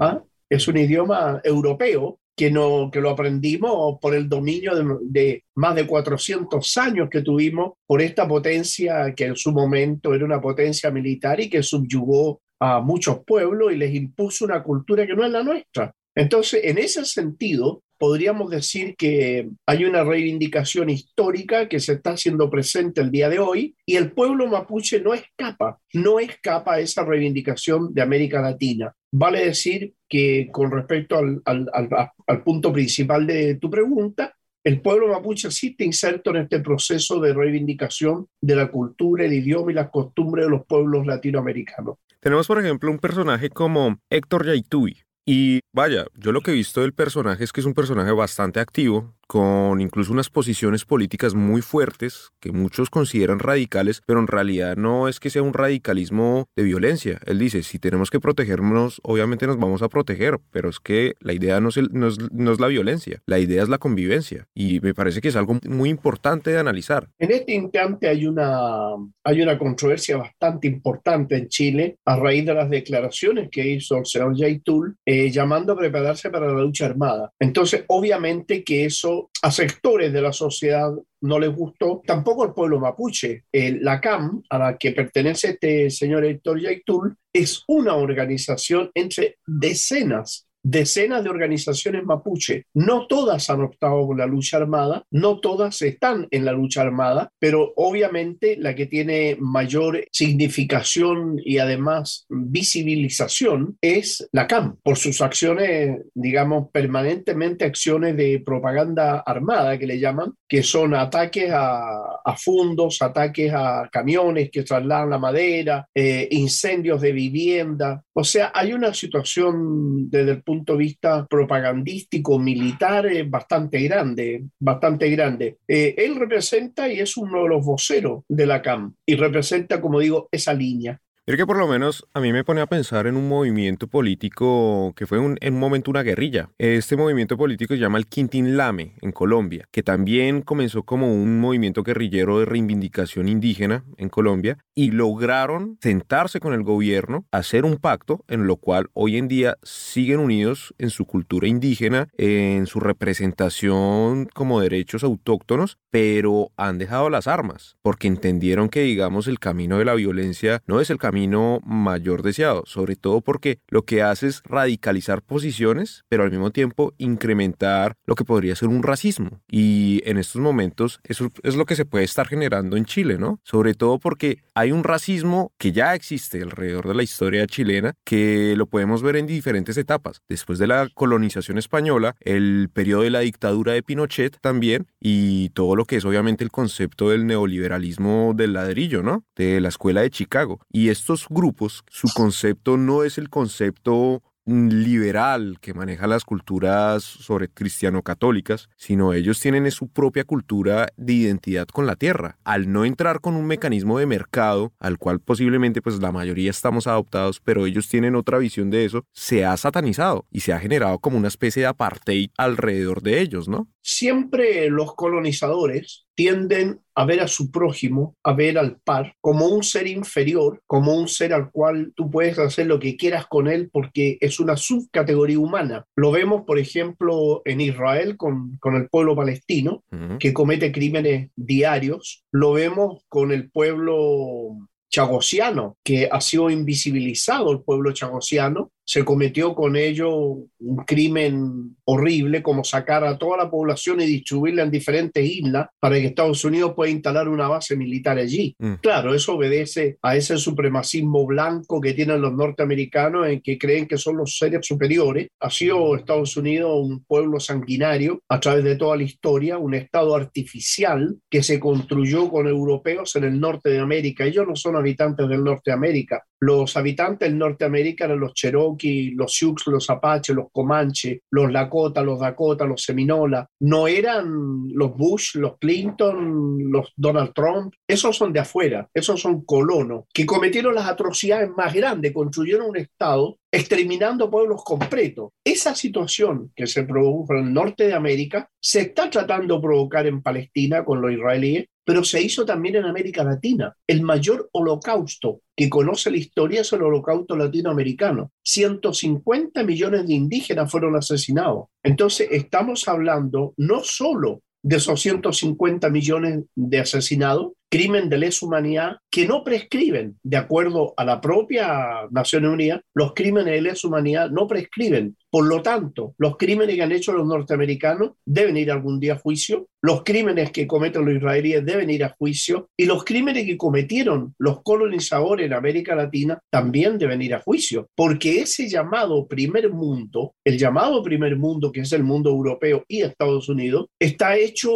¿ah? 0.00 0.22
Es 0.48 0.68
un 0.68 0.76
idioma 0.76 1.40
europeo 1.44 2.18
que, 2.36 2.50
no, 2.50 2.90
que 2.92 3.00
lo 3.00 3.10
aprendimos 3.10 3.98
por 4.00 4.14
el 4.14 4.28
dominio 4.28 4.74
de, 4.74 4.96
de, 5.02 5.44
más 5.54 5.74
de 5.74 5.86
400 5.86 6.76
años 6.76 7.08
que 7.10 7.22
tuvimos 7.22 7.72
por 7.86 8.02
esta 8.02 8.28
potencia 8.28 9.14
que 9.14 9.26
en 9.26 9.36
su 9.36 9.52
momento 9.52 10.14
era 10.14 10.24
una 10.24 10.40
potencia 10.40 10.90
militar 10.90 11.40
y 11.40 11.48
que 11.48 11.62
subyugó 11.62 12.40
a 12.60 12.80
muchos 12.80 13.20
pueblos 13.24 13.72
y 13.72 13.76
les 13.76 13.94
impuso 13.94 14.44
una 14.44 14.62
cultura 14.62 15.06
que 15.06 15.14
no 15.14 15.24
es 15.24 15.30
la 15.30 15.42
nuestra. 15.42 15.92
Entonces, 16.14 16.60
en 16.64 16.78
ese 16.78 17.04
sentido, 17.04 17.82
podríamos 17.98 18.50
decir 18.50 18.96
que 18.96 19.48
hay 19.66 19.84
una 19.84 20.04
reivindicación 20.04 20.90
histórica 20.90 21.68
que 21.68 21.80
se 21.80 21.94
está 21.94 22.10
haciendo 22.10 22.50
presente 22.50 23.00
el 23.00 23.10
día 23.10 23.28
de 23.28 23.38
hoy 23.38 23.76
y 23.84 23.96
el 23.96 24.12
pueblo 24.12 24.46
mapuche 24.46 25.00
no 25.00 25.14
escapa, 25.14 25.80
no 25.94 26.20
escapa 26.20 26.74
a 26.74 26.80
esa 26.80 27.04
reivindicación 27.04 27.92
de 27.94 28.02
América 28.02 28.40
Latina. 28.40 28.94
Vale 29.12 29.44
decir 29.44 29.94
que 30.08 30.48
con 30.52 30.70
respecto 30.70 31.18
al, 31.18 32.42
punto 32.44 32.72
principal 32.72 33.26
de 33.26 33.54
tu 33.56 33.70
pregunta, 33.70 34.34
el 34.62 34.80
pueblo 34.80 35.08
mapuche 35.08 35.50
sí 35.50 35.68
está 35.68 35.84
inserto 35.84 36.30
en 36.30 36.42
este 36.42 36.60
proceso 36.60 37.20
de 37.20 37.32
reivindicación 37.32 38.26
de 38.40 38.56
la 38.56 38.68
cultura, 38.68 39.24
el 39.24 39.32
idioma 39.32 39.70
y 39.70 39.74
las 39.74 39.90
costumbres 39.90 40.46
de 40.46 40.50
los 40.50 40.66
pueblos 40.66 41.06
latinoamericanos. 41.06 41.98
Tenemos, 42.20 42.48
por 42.48 42.58
ejemplo, 42.58 42.90
un 42.90 42.98
personaje 42.98 43.48
como 43.48 43.98
Héctor 44.10 44.46
Yaituy, 44.46 45.05
y 45.26 45.60
vaya, 45.72 46.06
yo 46.14 46.30
lo 46.30 46.40
que 46.40 46.52
he 46.52 46.54
visto 46.54 46.80
del 46.80 46.94
personaje 46.94 47.42
es 47.42 47.52
que 47.52 47.60
es 47.60 47.66
un 47.66 47.74
personaje 47.74 48.12
bastante 48.12 48.60
activo, 48.60 49.15
con 49.26 49.80
incluso 49.80 50.12
unas 50.12 50.30
posiciones 50.30 50.84
políticas 50.84 51.34
muy 51.34 51.62
fuertes 51.62 52.30
que 52.40 52.52
muchos 52.52 52.90
consideran 52.90 53.38
radicales, 53.38 54.02
pero 54.06 54.20
en 54.20 54.26
realidad 54.26 54.76
no 54.76 55.08
es 55.08 55.20
que 55.20 55.30
sea 55.30 55.42
un 55.42 55.52
radicalismo 55.52 56.48
de 56.56 56.62
violencia. 56.62 57.20
Él 57.26 57.38
dice, 57.38 57.62
si 57.62 57.78
tenemos 57.78 58.10
que 58.10 58.20
protegernos, 58.20 59.00
obviamente 59.02 59.46
nos 59.46 59.58
vamos 59.58 59.82
a 59.82 59.88
proteger, 59.88 60.38
pero 60.50 60.68
es 60.68 60.80
que 60.80 61.14
la 61.20 61.32
idea 61.32 61.60
no 61.60 61.70
es, 61.70 61.78
no 61.90 62.06
es, 62.08 62.60
la 62.60 62.66
violencia, 62.68 63.22
la 63.26 63.38
idea 63.38 63.62
es 63.62 63.68
la 63.68 63.78
convivencia. 63.78 64.46
Y 64.54 64.80
me 64.80 64.94
parece 64.94 65.20
que 65.20 65.28
es 65.28 65.36
algo 65.36 65.58
muy 65.68 65.90
importante 65.90 66.50
de 66.50 66.58
analizar. 66.58 67.08
En 67.18 67.30
este 67.30 67.54
instante 67.54 68.08
hay 68.08 68.26
una, 68.26 68.90
hay 69.24 69.42
una 69.42 69.58
controversia 69.58 70.16
bastante 70.16 70.68
importante 70.68 71.36
en 71.36 71.48
Chile 71.48 71.98
a 72.04 72.16
raíz 72.16 72.46
de 72.46 72.54
las 72.54 72.70
declaraciones 72.70 73.48
que 73.50 73.66
hizo 73.66 73.98
el 73.98 74.06
señor 74.06 74.36
Jay 74.36 74.60
Tull 74.60 74.96
eh, 75.04 75.30
llamando 75.30 75.72
a 75.72 75.76
prepararse 75.76 76.30
para 76.30 76.46
la 76.46 76.60
lucha 76.60 76.86
armada. 76.86 77.32
Entonces, 77.38 77.84
obviamente 77.88 78.62
que 78.64 78.84
eso 78.84 79.15
a 79.42 79.50
sectores 79.50 80.12
de 80.12 80.22
la 80.22 80.32
sociedad 80.32 80.90
no 81.20 81.38
les 81.38 81.54
gustó, 81.54 82.02
tampoco 82.06 82.44
al 82.44 82.54
pueblo 82.54 82.78
mapuche. 82.78 83.44
la 83.52 84.00
CAM, 84.00 84.42
a 84.50 84.58
la 84.58 84.78
que 84.78 84.92
pertenece 84.92 85.50
este 85.50 85.90
señor 85.90 86.24
Héctor 86.24 86.60
Yaitul, 86.60 87.16
es 87.32 87.64
una 87.66 87.94
organización 87.94 88.90
entre 88.94 89.38
decenas 89.46 90.45
decenas 90.68 91.22
de 91.22 91.30
organizaciones 91.30 92.04
mapuche. 92.04 92.64
No 92.74 93.06
todas 93.06 93.48
han 93.50 93.60
optado 93.60 94.04
por 94.04 94.18
la 94.18 94.26
lucha 94.26 94.56
armada, 94.56 95.04
no 95.12 95.38
todas 95.38 95.80
están 95.82 96.26
en 96.32 96.44
la 96.44 96.52
lucha 96.52 96.82
armada, 96.82 97.30
pero 97.38 97.72
obviamente 97.76 98.56
la 98.58 98.74
que 98.74 98.86
tiene 98.86 99.36
mayor 99.38 100.04
significación 100.10 101.36
y 101.44 101.58
además 101.58 102.26
visibilización 102.28 103.78
es 103.80 104.28
la 104.32 104.48
CAM, 104.48 104.76
por 104.82 104.96
sus 104.96 105.20
acciones, 105.20 106.00
digamos, 106.14 106.70
permanentemente 106.72 107.64
acciones 107.64 108.16
de 108.16 108.42
propaganda 108.44 109.20
armada 109.20 109.78
que 109.78 109.86
le 109.86 110.00
llaman, 110.00 110.32
que 110.48 110.64
son 110.64 110.94
ataques 110.94 111.50
a, 111.52 112.20
a 112.24 112.36
fundos, 112.36 113.02
ataques 113.02 113.52
a 113.54 113.88
camiones 113.92 114.50
que 114.50 114.64
trasladan 114.64 115.10
la 115.10 115.18
madera, 115.18 115.88
eh, 115.94 116.26
incendios 116.32 117.00
de 117.00 117.12
vivienda. 117.12 118.02
O 118.12 118.24
sea, 118.24 118.50
hay 118.52 118.72
una 118.72 118.92
situación 118.92 120.10
desde 120.10 120.32
el 120.32 120.42
punto 120.42 120.55
punto 120.56 120.72
de 120.72 120.78
vista 120.78 121.26
propagandístico, 121.26 122.38
militar, 122.38 123.06
bastante 123.26 123.80
grande, 123.82 124.44
bastante 124.58 125.10
grande. 125.10 125.58
Eh, 125.68 125.94
él 125.98 126.16
representa 126.16 126.88
y 126.88 127.00
es 127.00 127.16
uno 127.16 127.42
de 127.42 127.48
los 127.48 127.64
voceros 127.64 128.24
de 128.28 128.46
la 128.46 128.62
CAM 128.62 128.94
y 129.04 129.16
representa, 129.16 129.80
como 129.80 130.00
digo, 130.00 130.28
esa 130.32 130.54
línea. 130.54 131.00
Creo 131.28 131.38
que 131.38 131.46
por 131.46 131.58
lo 131.58 131.66
menos 131.66 132.06
a 132.14 132.20
mí 132.20 132.32
me 132.32 132.44
pone 132.44 132.60
a 132.60 132.68
pensar 132.68 133.08
en 133.08 133.16
un 133.16 133.28
movimiento 133.28 133.88
político 133.88 134.92
que 134.94 135.08
fue 135.08 135.18
en 135.18 135.54
un 135.54 135.58
momento 135.58 135.90
una 135.90 136.04
guerrilla. 136.04 136.50
Este 136.56 136.96
movimiento 136.96 137.36
político 137.36 137.74
se 137.74 137.80
llama 137.80 137.98
el 137.98 138.06
Quintín 138.06 138.56
Lame 138.56 138.94
en 139.02 139.10
Colombia, 139.10 139.66
que 139.72 139.82
también 139.82 140.42
comenzó 140.42 140.84
como 140.84 141.12
un 141.12 141.40
movimiento 141.40 141.82
guerrillero 141.82 142.38
de 142.38 142.44
reivindicación 142.44 143.28
indígena 143.28 143.82
en 143.96 144.08
Colombia 144.08 144.58
y 144.72 144.92
lograron 144.92 145.78
sentarse 145.80 146.38
con 146.38 146.54
el 146.54 146.62
gobierno, 146.62 147.26
hacer 147.32 147.64
un 147.64 147.78
pacto 147.78 148.24
en 148.28 148.46
lo 148.46 148.58
cual 148.58 148.90
hoy 148.92 149.16
en 149.16 149.26
día 149.26 149.58
siguen 149.64 150.20
unidos 150.20 150.76
en 150.78 150.90
su 150.90 151.06
cultura 151.06 151.48
indígena, 151.48 152.06
en 152.18 152.68
su 152.68 152.78
representación 152.78 154.26
como 154.26 154.60
derechos 154.60 155.02
autóctonos, 155.02 155.78
pero 155.90 156.52
han 156.56 156.78
dejado 156.78 157.10
las 157.10 157.26
armas 157.26 157.78
porque 157.82 158.06
entendieron 158.06 158.68
que 158.68 158.82
digamos 158.82 159.26
el 159.26 159.40
camino 159.40 159.78
de 159.78 159.86
la 159.86 159.94
violencia 159.94 160.62
no 160.68 160.80
es 160.80 160.88
el 160.90 160.98
camino 160.98 161.15
mayor 161.64 162.22
deseado, 162.22 162.64
sobre 162.66 162.96
todo 162.96 163.20
porque 163.20 163.60
lo 163.68 163.82
que 163.82 164.02
hace 164.02 164.28
es 164.28 164.42
radicalizar 164.44 165.22
posiciones, 165.22 166.04
pero 166.08 166.22
al 166.22 166.30
mismo 166.30 166.50
tiempo 166.50 166.92
incrementar 166.98 167.96
lo 168.04 168.14
que 168.14 168.24
podría 168.24 168.56
ser 168.56 168.68
un 168.68 168.82
racismo. 168.82 169.40
Y 169.50 170.02
en 170.04 170.18
estos 170.18 170.40
momentos 170.40 171.00
eso 171.04 171.30
es 171.42 171.56
lo 171.56 171.66
que 171.66 171.76
se 171.76 171.84
puede 171.84 172.04
estar 172.04 172.26
generando 172.26 172.76
en 172.76 172.84
Chile, 172.84 173.18
¿no? 173.18 173.40
Sobre 173.44 173.74
todo 173.74 173.98
porque 173.98 174.42
hay 174.54 174.72
un 174.72 174.84
racismo 174.84 175.52
que 175.58 175.72
ya 175.72 175.94
existe 175.94 176.42
alrededor 176.42 176.88
de 176.88 176.94
la 176.94 177.02
historia 177.02 177.46
chilena, 177.46 177.94
que 178.04 178.54
lo 178.56 178.66
podemos 178.66 179.02
ver 179.02 179.16
en 179.16 179.26
diferentes 179.26 179.76
etapas. 179.76 180.22
Después 180.28 180.58
de 180.58 180.66
la 180.66 180.88
colonización 180.94 181.58
española, 181.58 182.14
el 182.20 182.68
periodo 182.72 183.02
de 183.02 183.10
la 183.10 183.20
dictadura 183.20 183.72
de 183.72 183.82
Pinochet 183.82 184.38
también, 184.40 184.86
y 185.00 185.50
todo 185.50 185.76
lo 185.76 185.84
que 185.84 185.96
es 185.96 186.04
obviamente 186.04 186.44
el 186.44 186.50
concepto 186.50 187.10
del 187.10 187.26
neoliberalismo 187.26 188.32
del 188.34 188.54
ladrillo, 188.54 189.02
¿no? 189.02 189.24
De 189.36 189.60
la 189.60 189.68
escuela 189.68 190.02
de 190.02 190.10
Chicago. 190.10 190.60
Y 190.72 190.88
esto 190.88 191.05
estos 191.06 191.28
grupos, 191.30 191.84
su 191.88 192.08
concepto 192.12 192.76
no 192.76 193.04
es 193.04 193.16
el 193.16 193.30
concepto 193.30 194.24
liberal 194.44 195.58
que 195.60 195.72
maneja 195.72 196.08
las 196.08 196.24
culturas 196.24 197.04
sobre 197.04 197.48
cristiano-católicas, 197.48 198.68
sino 198.76 199.12
ellos 199.12 199.38
tienen 199.38 199.70
su 199.70 199.86
propia 199.86 200.24
cultura 200.24 200.88
de 200.96 201.12
identidad 201.12 201.68
con 201.68 201.86
la 201.86 201.94
tierra. 201.94 202.38
Al 202.42 202.72
no 202.72 202.84
entrar 202.84 203.20
con 203.20 203.36
un 203.36 203.46
mecanismo 203.46 204.00
de 204.00 204.06
mercado, 204.06 204.72
al 204.80 204.98
cual 204.98 205.20
posiblemente 205.20 205.80
pues 205.80 206.00
la 206.02 206.10
mayoría 206.10 206.50
estamos 206.50 206.88
adoptados, 206.88 207.38
pero 207.38 207.66
ellos 207.66 207.88
tienen 207.88 208.16
otra 208.16 208.38
visión 208.38 208.70
de 208.70 208.84
eso, 208.84 209.04
se 209.12 209.44
ha 209.44 209.56
satanizado 209.56 210.26
y 210.32 210.40
se 210.40 210.52
ha 210.52 210.58
generado 210.58 210.98
como 210.98 211.18
una 211.18 211.28
especie 211.28 211.62
de 211.62 211.68
apartheid 211.68 212.30
alrededor 212.36 213.00
de 213.00 213.20
ellos, 213.20 213.48
¿no? 213.48 213.68
Siempre 213.80 214.70
los 214.70 214.96
colonizadores 214.96 216.05
tienden 216.16 216.80
a 216.94 217.04
ver 217.04 217.20
a 217.20 217.28
su 217.28 217.50
prójimo, 217.50 218.16
a 218.24 218.32
ver 218.32 218.58
al 218.58 218.78
par, 218.80 219.14
como 219.20 219.46
un 219.46 219.62
ser 219.62 219.86
inferior, 219.86 220.62
como 220.66 220.94
un 220.94 221.08
ser 221.08 221.34
al 221.34 221.50
cual 221.50 221.92
tú 221.94 222.10
puedes 222.10 222.38
hacer 222.38 222.66
lo 222.66 222.80
que 222.80 222.96
quieras 222.96 223.26
con 223.26 223.46
él 223.48 223.68
porque 223.70 224.16
es 224.20 224.40
una 224.40 224.56
subcategoría 224.56 225.38
humana. 225.38 225.84
Lo 225.94 226.10
vemos, 226.10 226.42
por 226.46 226.58
ejemplo, 226.58 227.42
en 227.44 227.60
Israel 227.60 228.16
con, 228.16 228.56
con 228.60 228.76
el 228.76 228.88
pueblo 228.88 229.14
palestino, 229.14 229.84
que 230.18 230.32
comete 230.32 230.72
crímenes 230.72 231.30
diarios. 231.36 232.24
Lo 232.32 232.52
vemos 232.52 233.04
con 233.08 233.30
el 233.30 233.50
pueblo 233.50 234.56
chagosiano, 234.90 235.76
que 235.84 236.08
ha 236.10 236.20
sido 236.22 236.48
invisibilizado 236.48 237.52
el 237.52 237.60
pueblo 237.60 237.92
chagosiano, 237.92 238.70
se 238.86 239.04
cometió 239.04 239.54
con 239.54 239.76
ello 239.76 240.14
un 240.14 240.76
crimen 240.86 241.76
horrible 241.84 242.42
como 242.42 242.62
sacar 242.62 243.04
a 243.04 243.18
toda 243.18 243.36
la 243.36 243.50
población 243.50 244.00
y 244.00 244.06
distribuirla 244.06 244.62
en 244.62 244.70
diferentes 244.70 245.24
islas 245.24 245.66
para 245.80 245.96
que 245.96 246.06
Estados 246.06 246.44
Unidos 246.44 246.72
pueda 246.74 246.90
instalar 246.90 247.28
una 247.28 247.48
base 247.48 247.76
militar 247.76 248.16
allí. 248.18 248.54
Mm. 248.58 248.74
Claro, 248.74 249.12
eso 249.12 249.34
obedece 249.34 249.98
a 250.02 250.16
ese 250.16 250.38
supremacismo 250.38 251.26
blanco 251.26 251.80
que 251.80 251.94
tienen 251.94 252.20
los 252.20 252.32
norteamericanos 252.32 253.26
en 253.26 253.40
que 253.40 253.58
creen 253.58 253.88
que 253.88 253.98
son 253.98 254.16
los 254.18 254.38
seres 254.38 254.64
superiores. 254.64 255.28
Ha 255.40 255.50
sido 255.50 255.96
Estados 255.96 256.36
Unidos 256.36 256.70
un 256.80 257.04
pueblo 257.04 257.40
sanguinario 257.40 258.22
a 258.28 258.38
través 258.38 258.62
de 258.62 258.76
toda 258.76 258.96
la 258.96 259.02
historia, 259.02 259.58
un 259.58 259.74
estado 259.74 260.14
artificial 260.14 261.16
que 261.28 261.42
se 261.42 261.58
construyó 261.58 262.30
con 262.30 262.46
europeos 262.46 263.16
en 263.16 263.24
el 263.24 263.40
norte 263.40 263.70
de 263.70 263.80
América. 263.80 264.24
Ellos 264.24 264.46
no 264.46 264.54
son 264.54 264.76
habitantes 264.76 265.28
del 265.28 265.42
norte 265.42 265.70
de 265.70 265.74
América, 265.74 266.24
los 266.40 266.76
habitantes 266.76 267.28
del 267.28 267.38
eran 267.38 268.16
los 268.16 268.34
Cherokee, 268.34 269.12
los 269.12 269.32
Sioux, 269.32 269.54
los 269.66 269.88
Apache, 269.90 270.34
los 270.34 270.46
Comanche, 270.52 271.22
los 271.30 271.50
Lakota, 271.50 272.02
los 272.02 272.20
Dakota, 272.20 272.64
los 272.64 272.82
Seminola. 272.82 273.48
No 273.60 273.88
eran 273.88 274.68
los 274.72 274.96
Bush, 274.96 275.36
los 275.36 275.58
Clinton, 275.58 276.70
los 276.70 276.92
Donald 276.96 277.32
Trump. 277.34 277.74
Esos 277.86 278.16
son 278.16 278.32
de 278.32 278.40
afuera, 278.40 278.88
esos 278.92 279.20
son 279.20 279.44
colonos 279.44 280.04
que 280.12 280.26
cometieron 280.26 280.74
las 280.74 280.88
atrocidades 280.88 281.50
más 281.56 281.72
grandes, 281.72 282.12
construyeron 282.12 282.70
un 282.70 282.76
Estado 282.76 283.38
exterminando 283.56 284.30
pueblos 284.30 284.62
completos. 284.62 285.30
Esa 285.42 285.74
situación 285.74 286.52
que 286.54 286.66
se 286.66 286.82
produjo 286.82 287.32
en 287.32 287.46
el 287.46 287.52
norte 287.54 287.86
de 287.86 287.94
América 287.94 288.50
se 288.60 288.82
está 288.82 289.08
tratando 289.08 289.56
de 289.56 289.62
provocar 289.62 290.06
en 290.06 290.20
Palestina 290.22 290.84
con 290.84 291.00
los 291.00 291.10
israelíes, 291.10 291.66
pero 291.82 292.04
se 292.04 292.20
hizo 292.20 292.44
también 292.44 292.76
en 292.76 292.84
América 292.84 293.24
Latina. 293.24 293.74
El 293.86 294.02
mayor 294.02 294.50
holocausto 294.52 295.40
que 295.56 295.70
conoce 295.70 296.10
la 296.10 296.18
historia 296.18 296.60
es 296.60 296.72
el 296.74 296.82
holocausto 296.82 297.34
latinoamericano. 297.34 298.32
150 298.42 299.62
millones 299.62 300.06
de 300.06 300.12
indígenas 300.12 300.70
fueron 300.70 300.94
asesinados. 300.94 301.68
Entonces, 301.82 302.28
estamos 302.32 302.86
hablando 302.88 303.54
no 303.56 303.82
solo 303.82 304.42
de 304.62 304.76
esos 304.76 305.00
150 305.00 305.88
millones 305.88 306.44
de 306.54 306.80
asesinados, 306.80 307.52
crimen 307.70 308.08
de 308.08 308.18
lesa 308.18 308.46
humanidad 308.46 308.96
que 309.10 309.26
no 309.26 309.42
prescriben, 309.44 310.18
de 310.22 310.36
acuerdo 310.36 310.94
a 310.96 311.04
la 311.04 311.20
propia 311.20 312.06
Naciones 312.10 312.50
Unidas, 312.50 312.80
los 312.94 313.14
crímenes 313.14 313.54
de 313.54 313.62
lesa 313.62 313.88
humanidad 313.88 314.30
no 314.30 314.46
prescriben. 314.46 315.16
Por 315.30 315.46
lo 315.46 315.62
tanto, 315.62 316.14
los 316.18 316.36
crímenes 316.36 316.76
que 316.76 316.82
han 316.82 316.92
hecho 316.92 317.12
los 317.12 317.26
norteamericanos 317.26 318.12
deben 318.24 318.56
ir 318.56 318.70
algún 318.70 319.00
día 319.00 319.14
a 319.14 319.18
juicio, 319.18 319.68
los 319.82 320.02
crímenes 320.02 320.50
que 320.50 320.66
cometen 320.66 321.04
los 321.04 321.14
israelíes 321.14 321.64
deben 321.64 321.90
ir 321.90 322.04
a 322.04 322.14
juicio 322.18 322.70
y 322.76 322.86
los 322.86 323.04
crímenes 323.04 323.44
que 323.44 323.56
cometieron 323.56 324.34
los 324.38 324.62
colonizadores 324.62 325.46
en 325.46 325.52
América 325.52 325.94
Latina 325.94 326.40
también 326.50 326.98
deben 326.98 327.22
ir 327.22 327.34
a 327.34 327.40
juicio, 327.40 327.88
porque 327.94 328.40
ese 328.40 328.68
llamado 328.68 329.28
primer 329.28 329.70
mundo, 329.70 330.34
el 330.44 330.58
llamado 330.58 331.02
primer 331.02 331.36
mundo 331.36 331.70
que 331.70 331.80
es 331.80 331.92
el 331.92 332.02
mundo 332.02 332.30
europeo 332.30 332.84
y 332.88 333.02
Estados 333.02 333.48
Unidos, 333.48 333.86
está 334.00 334.36
hecho 334.36 334.70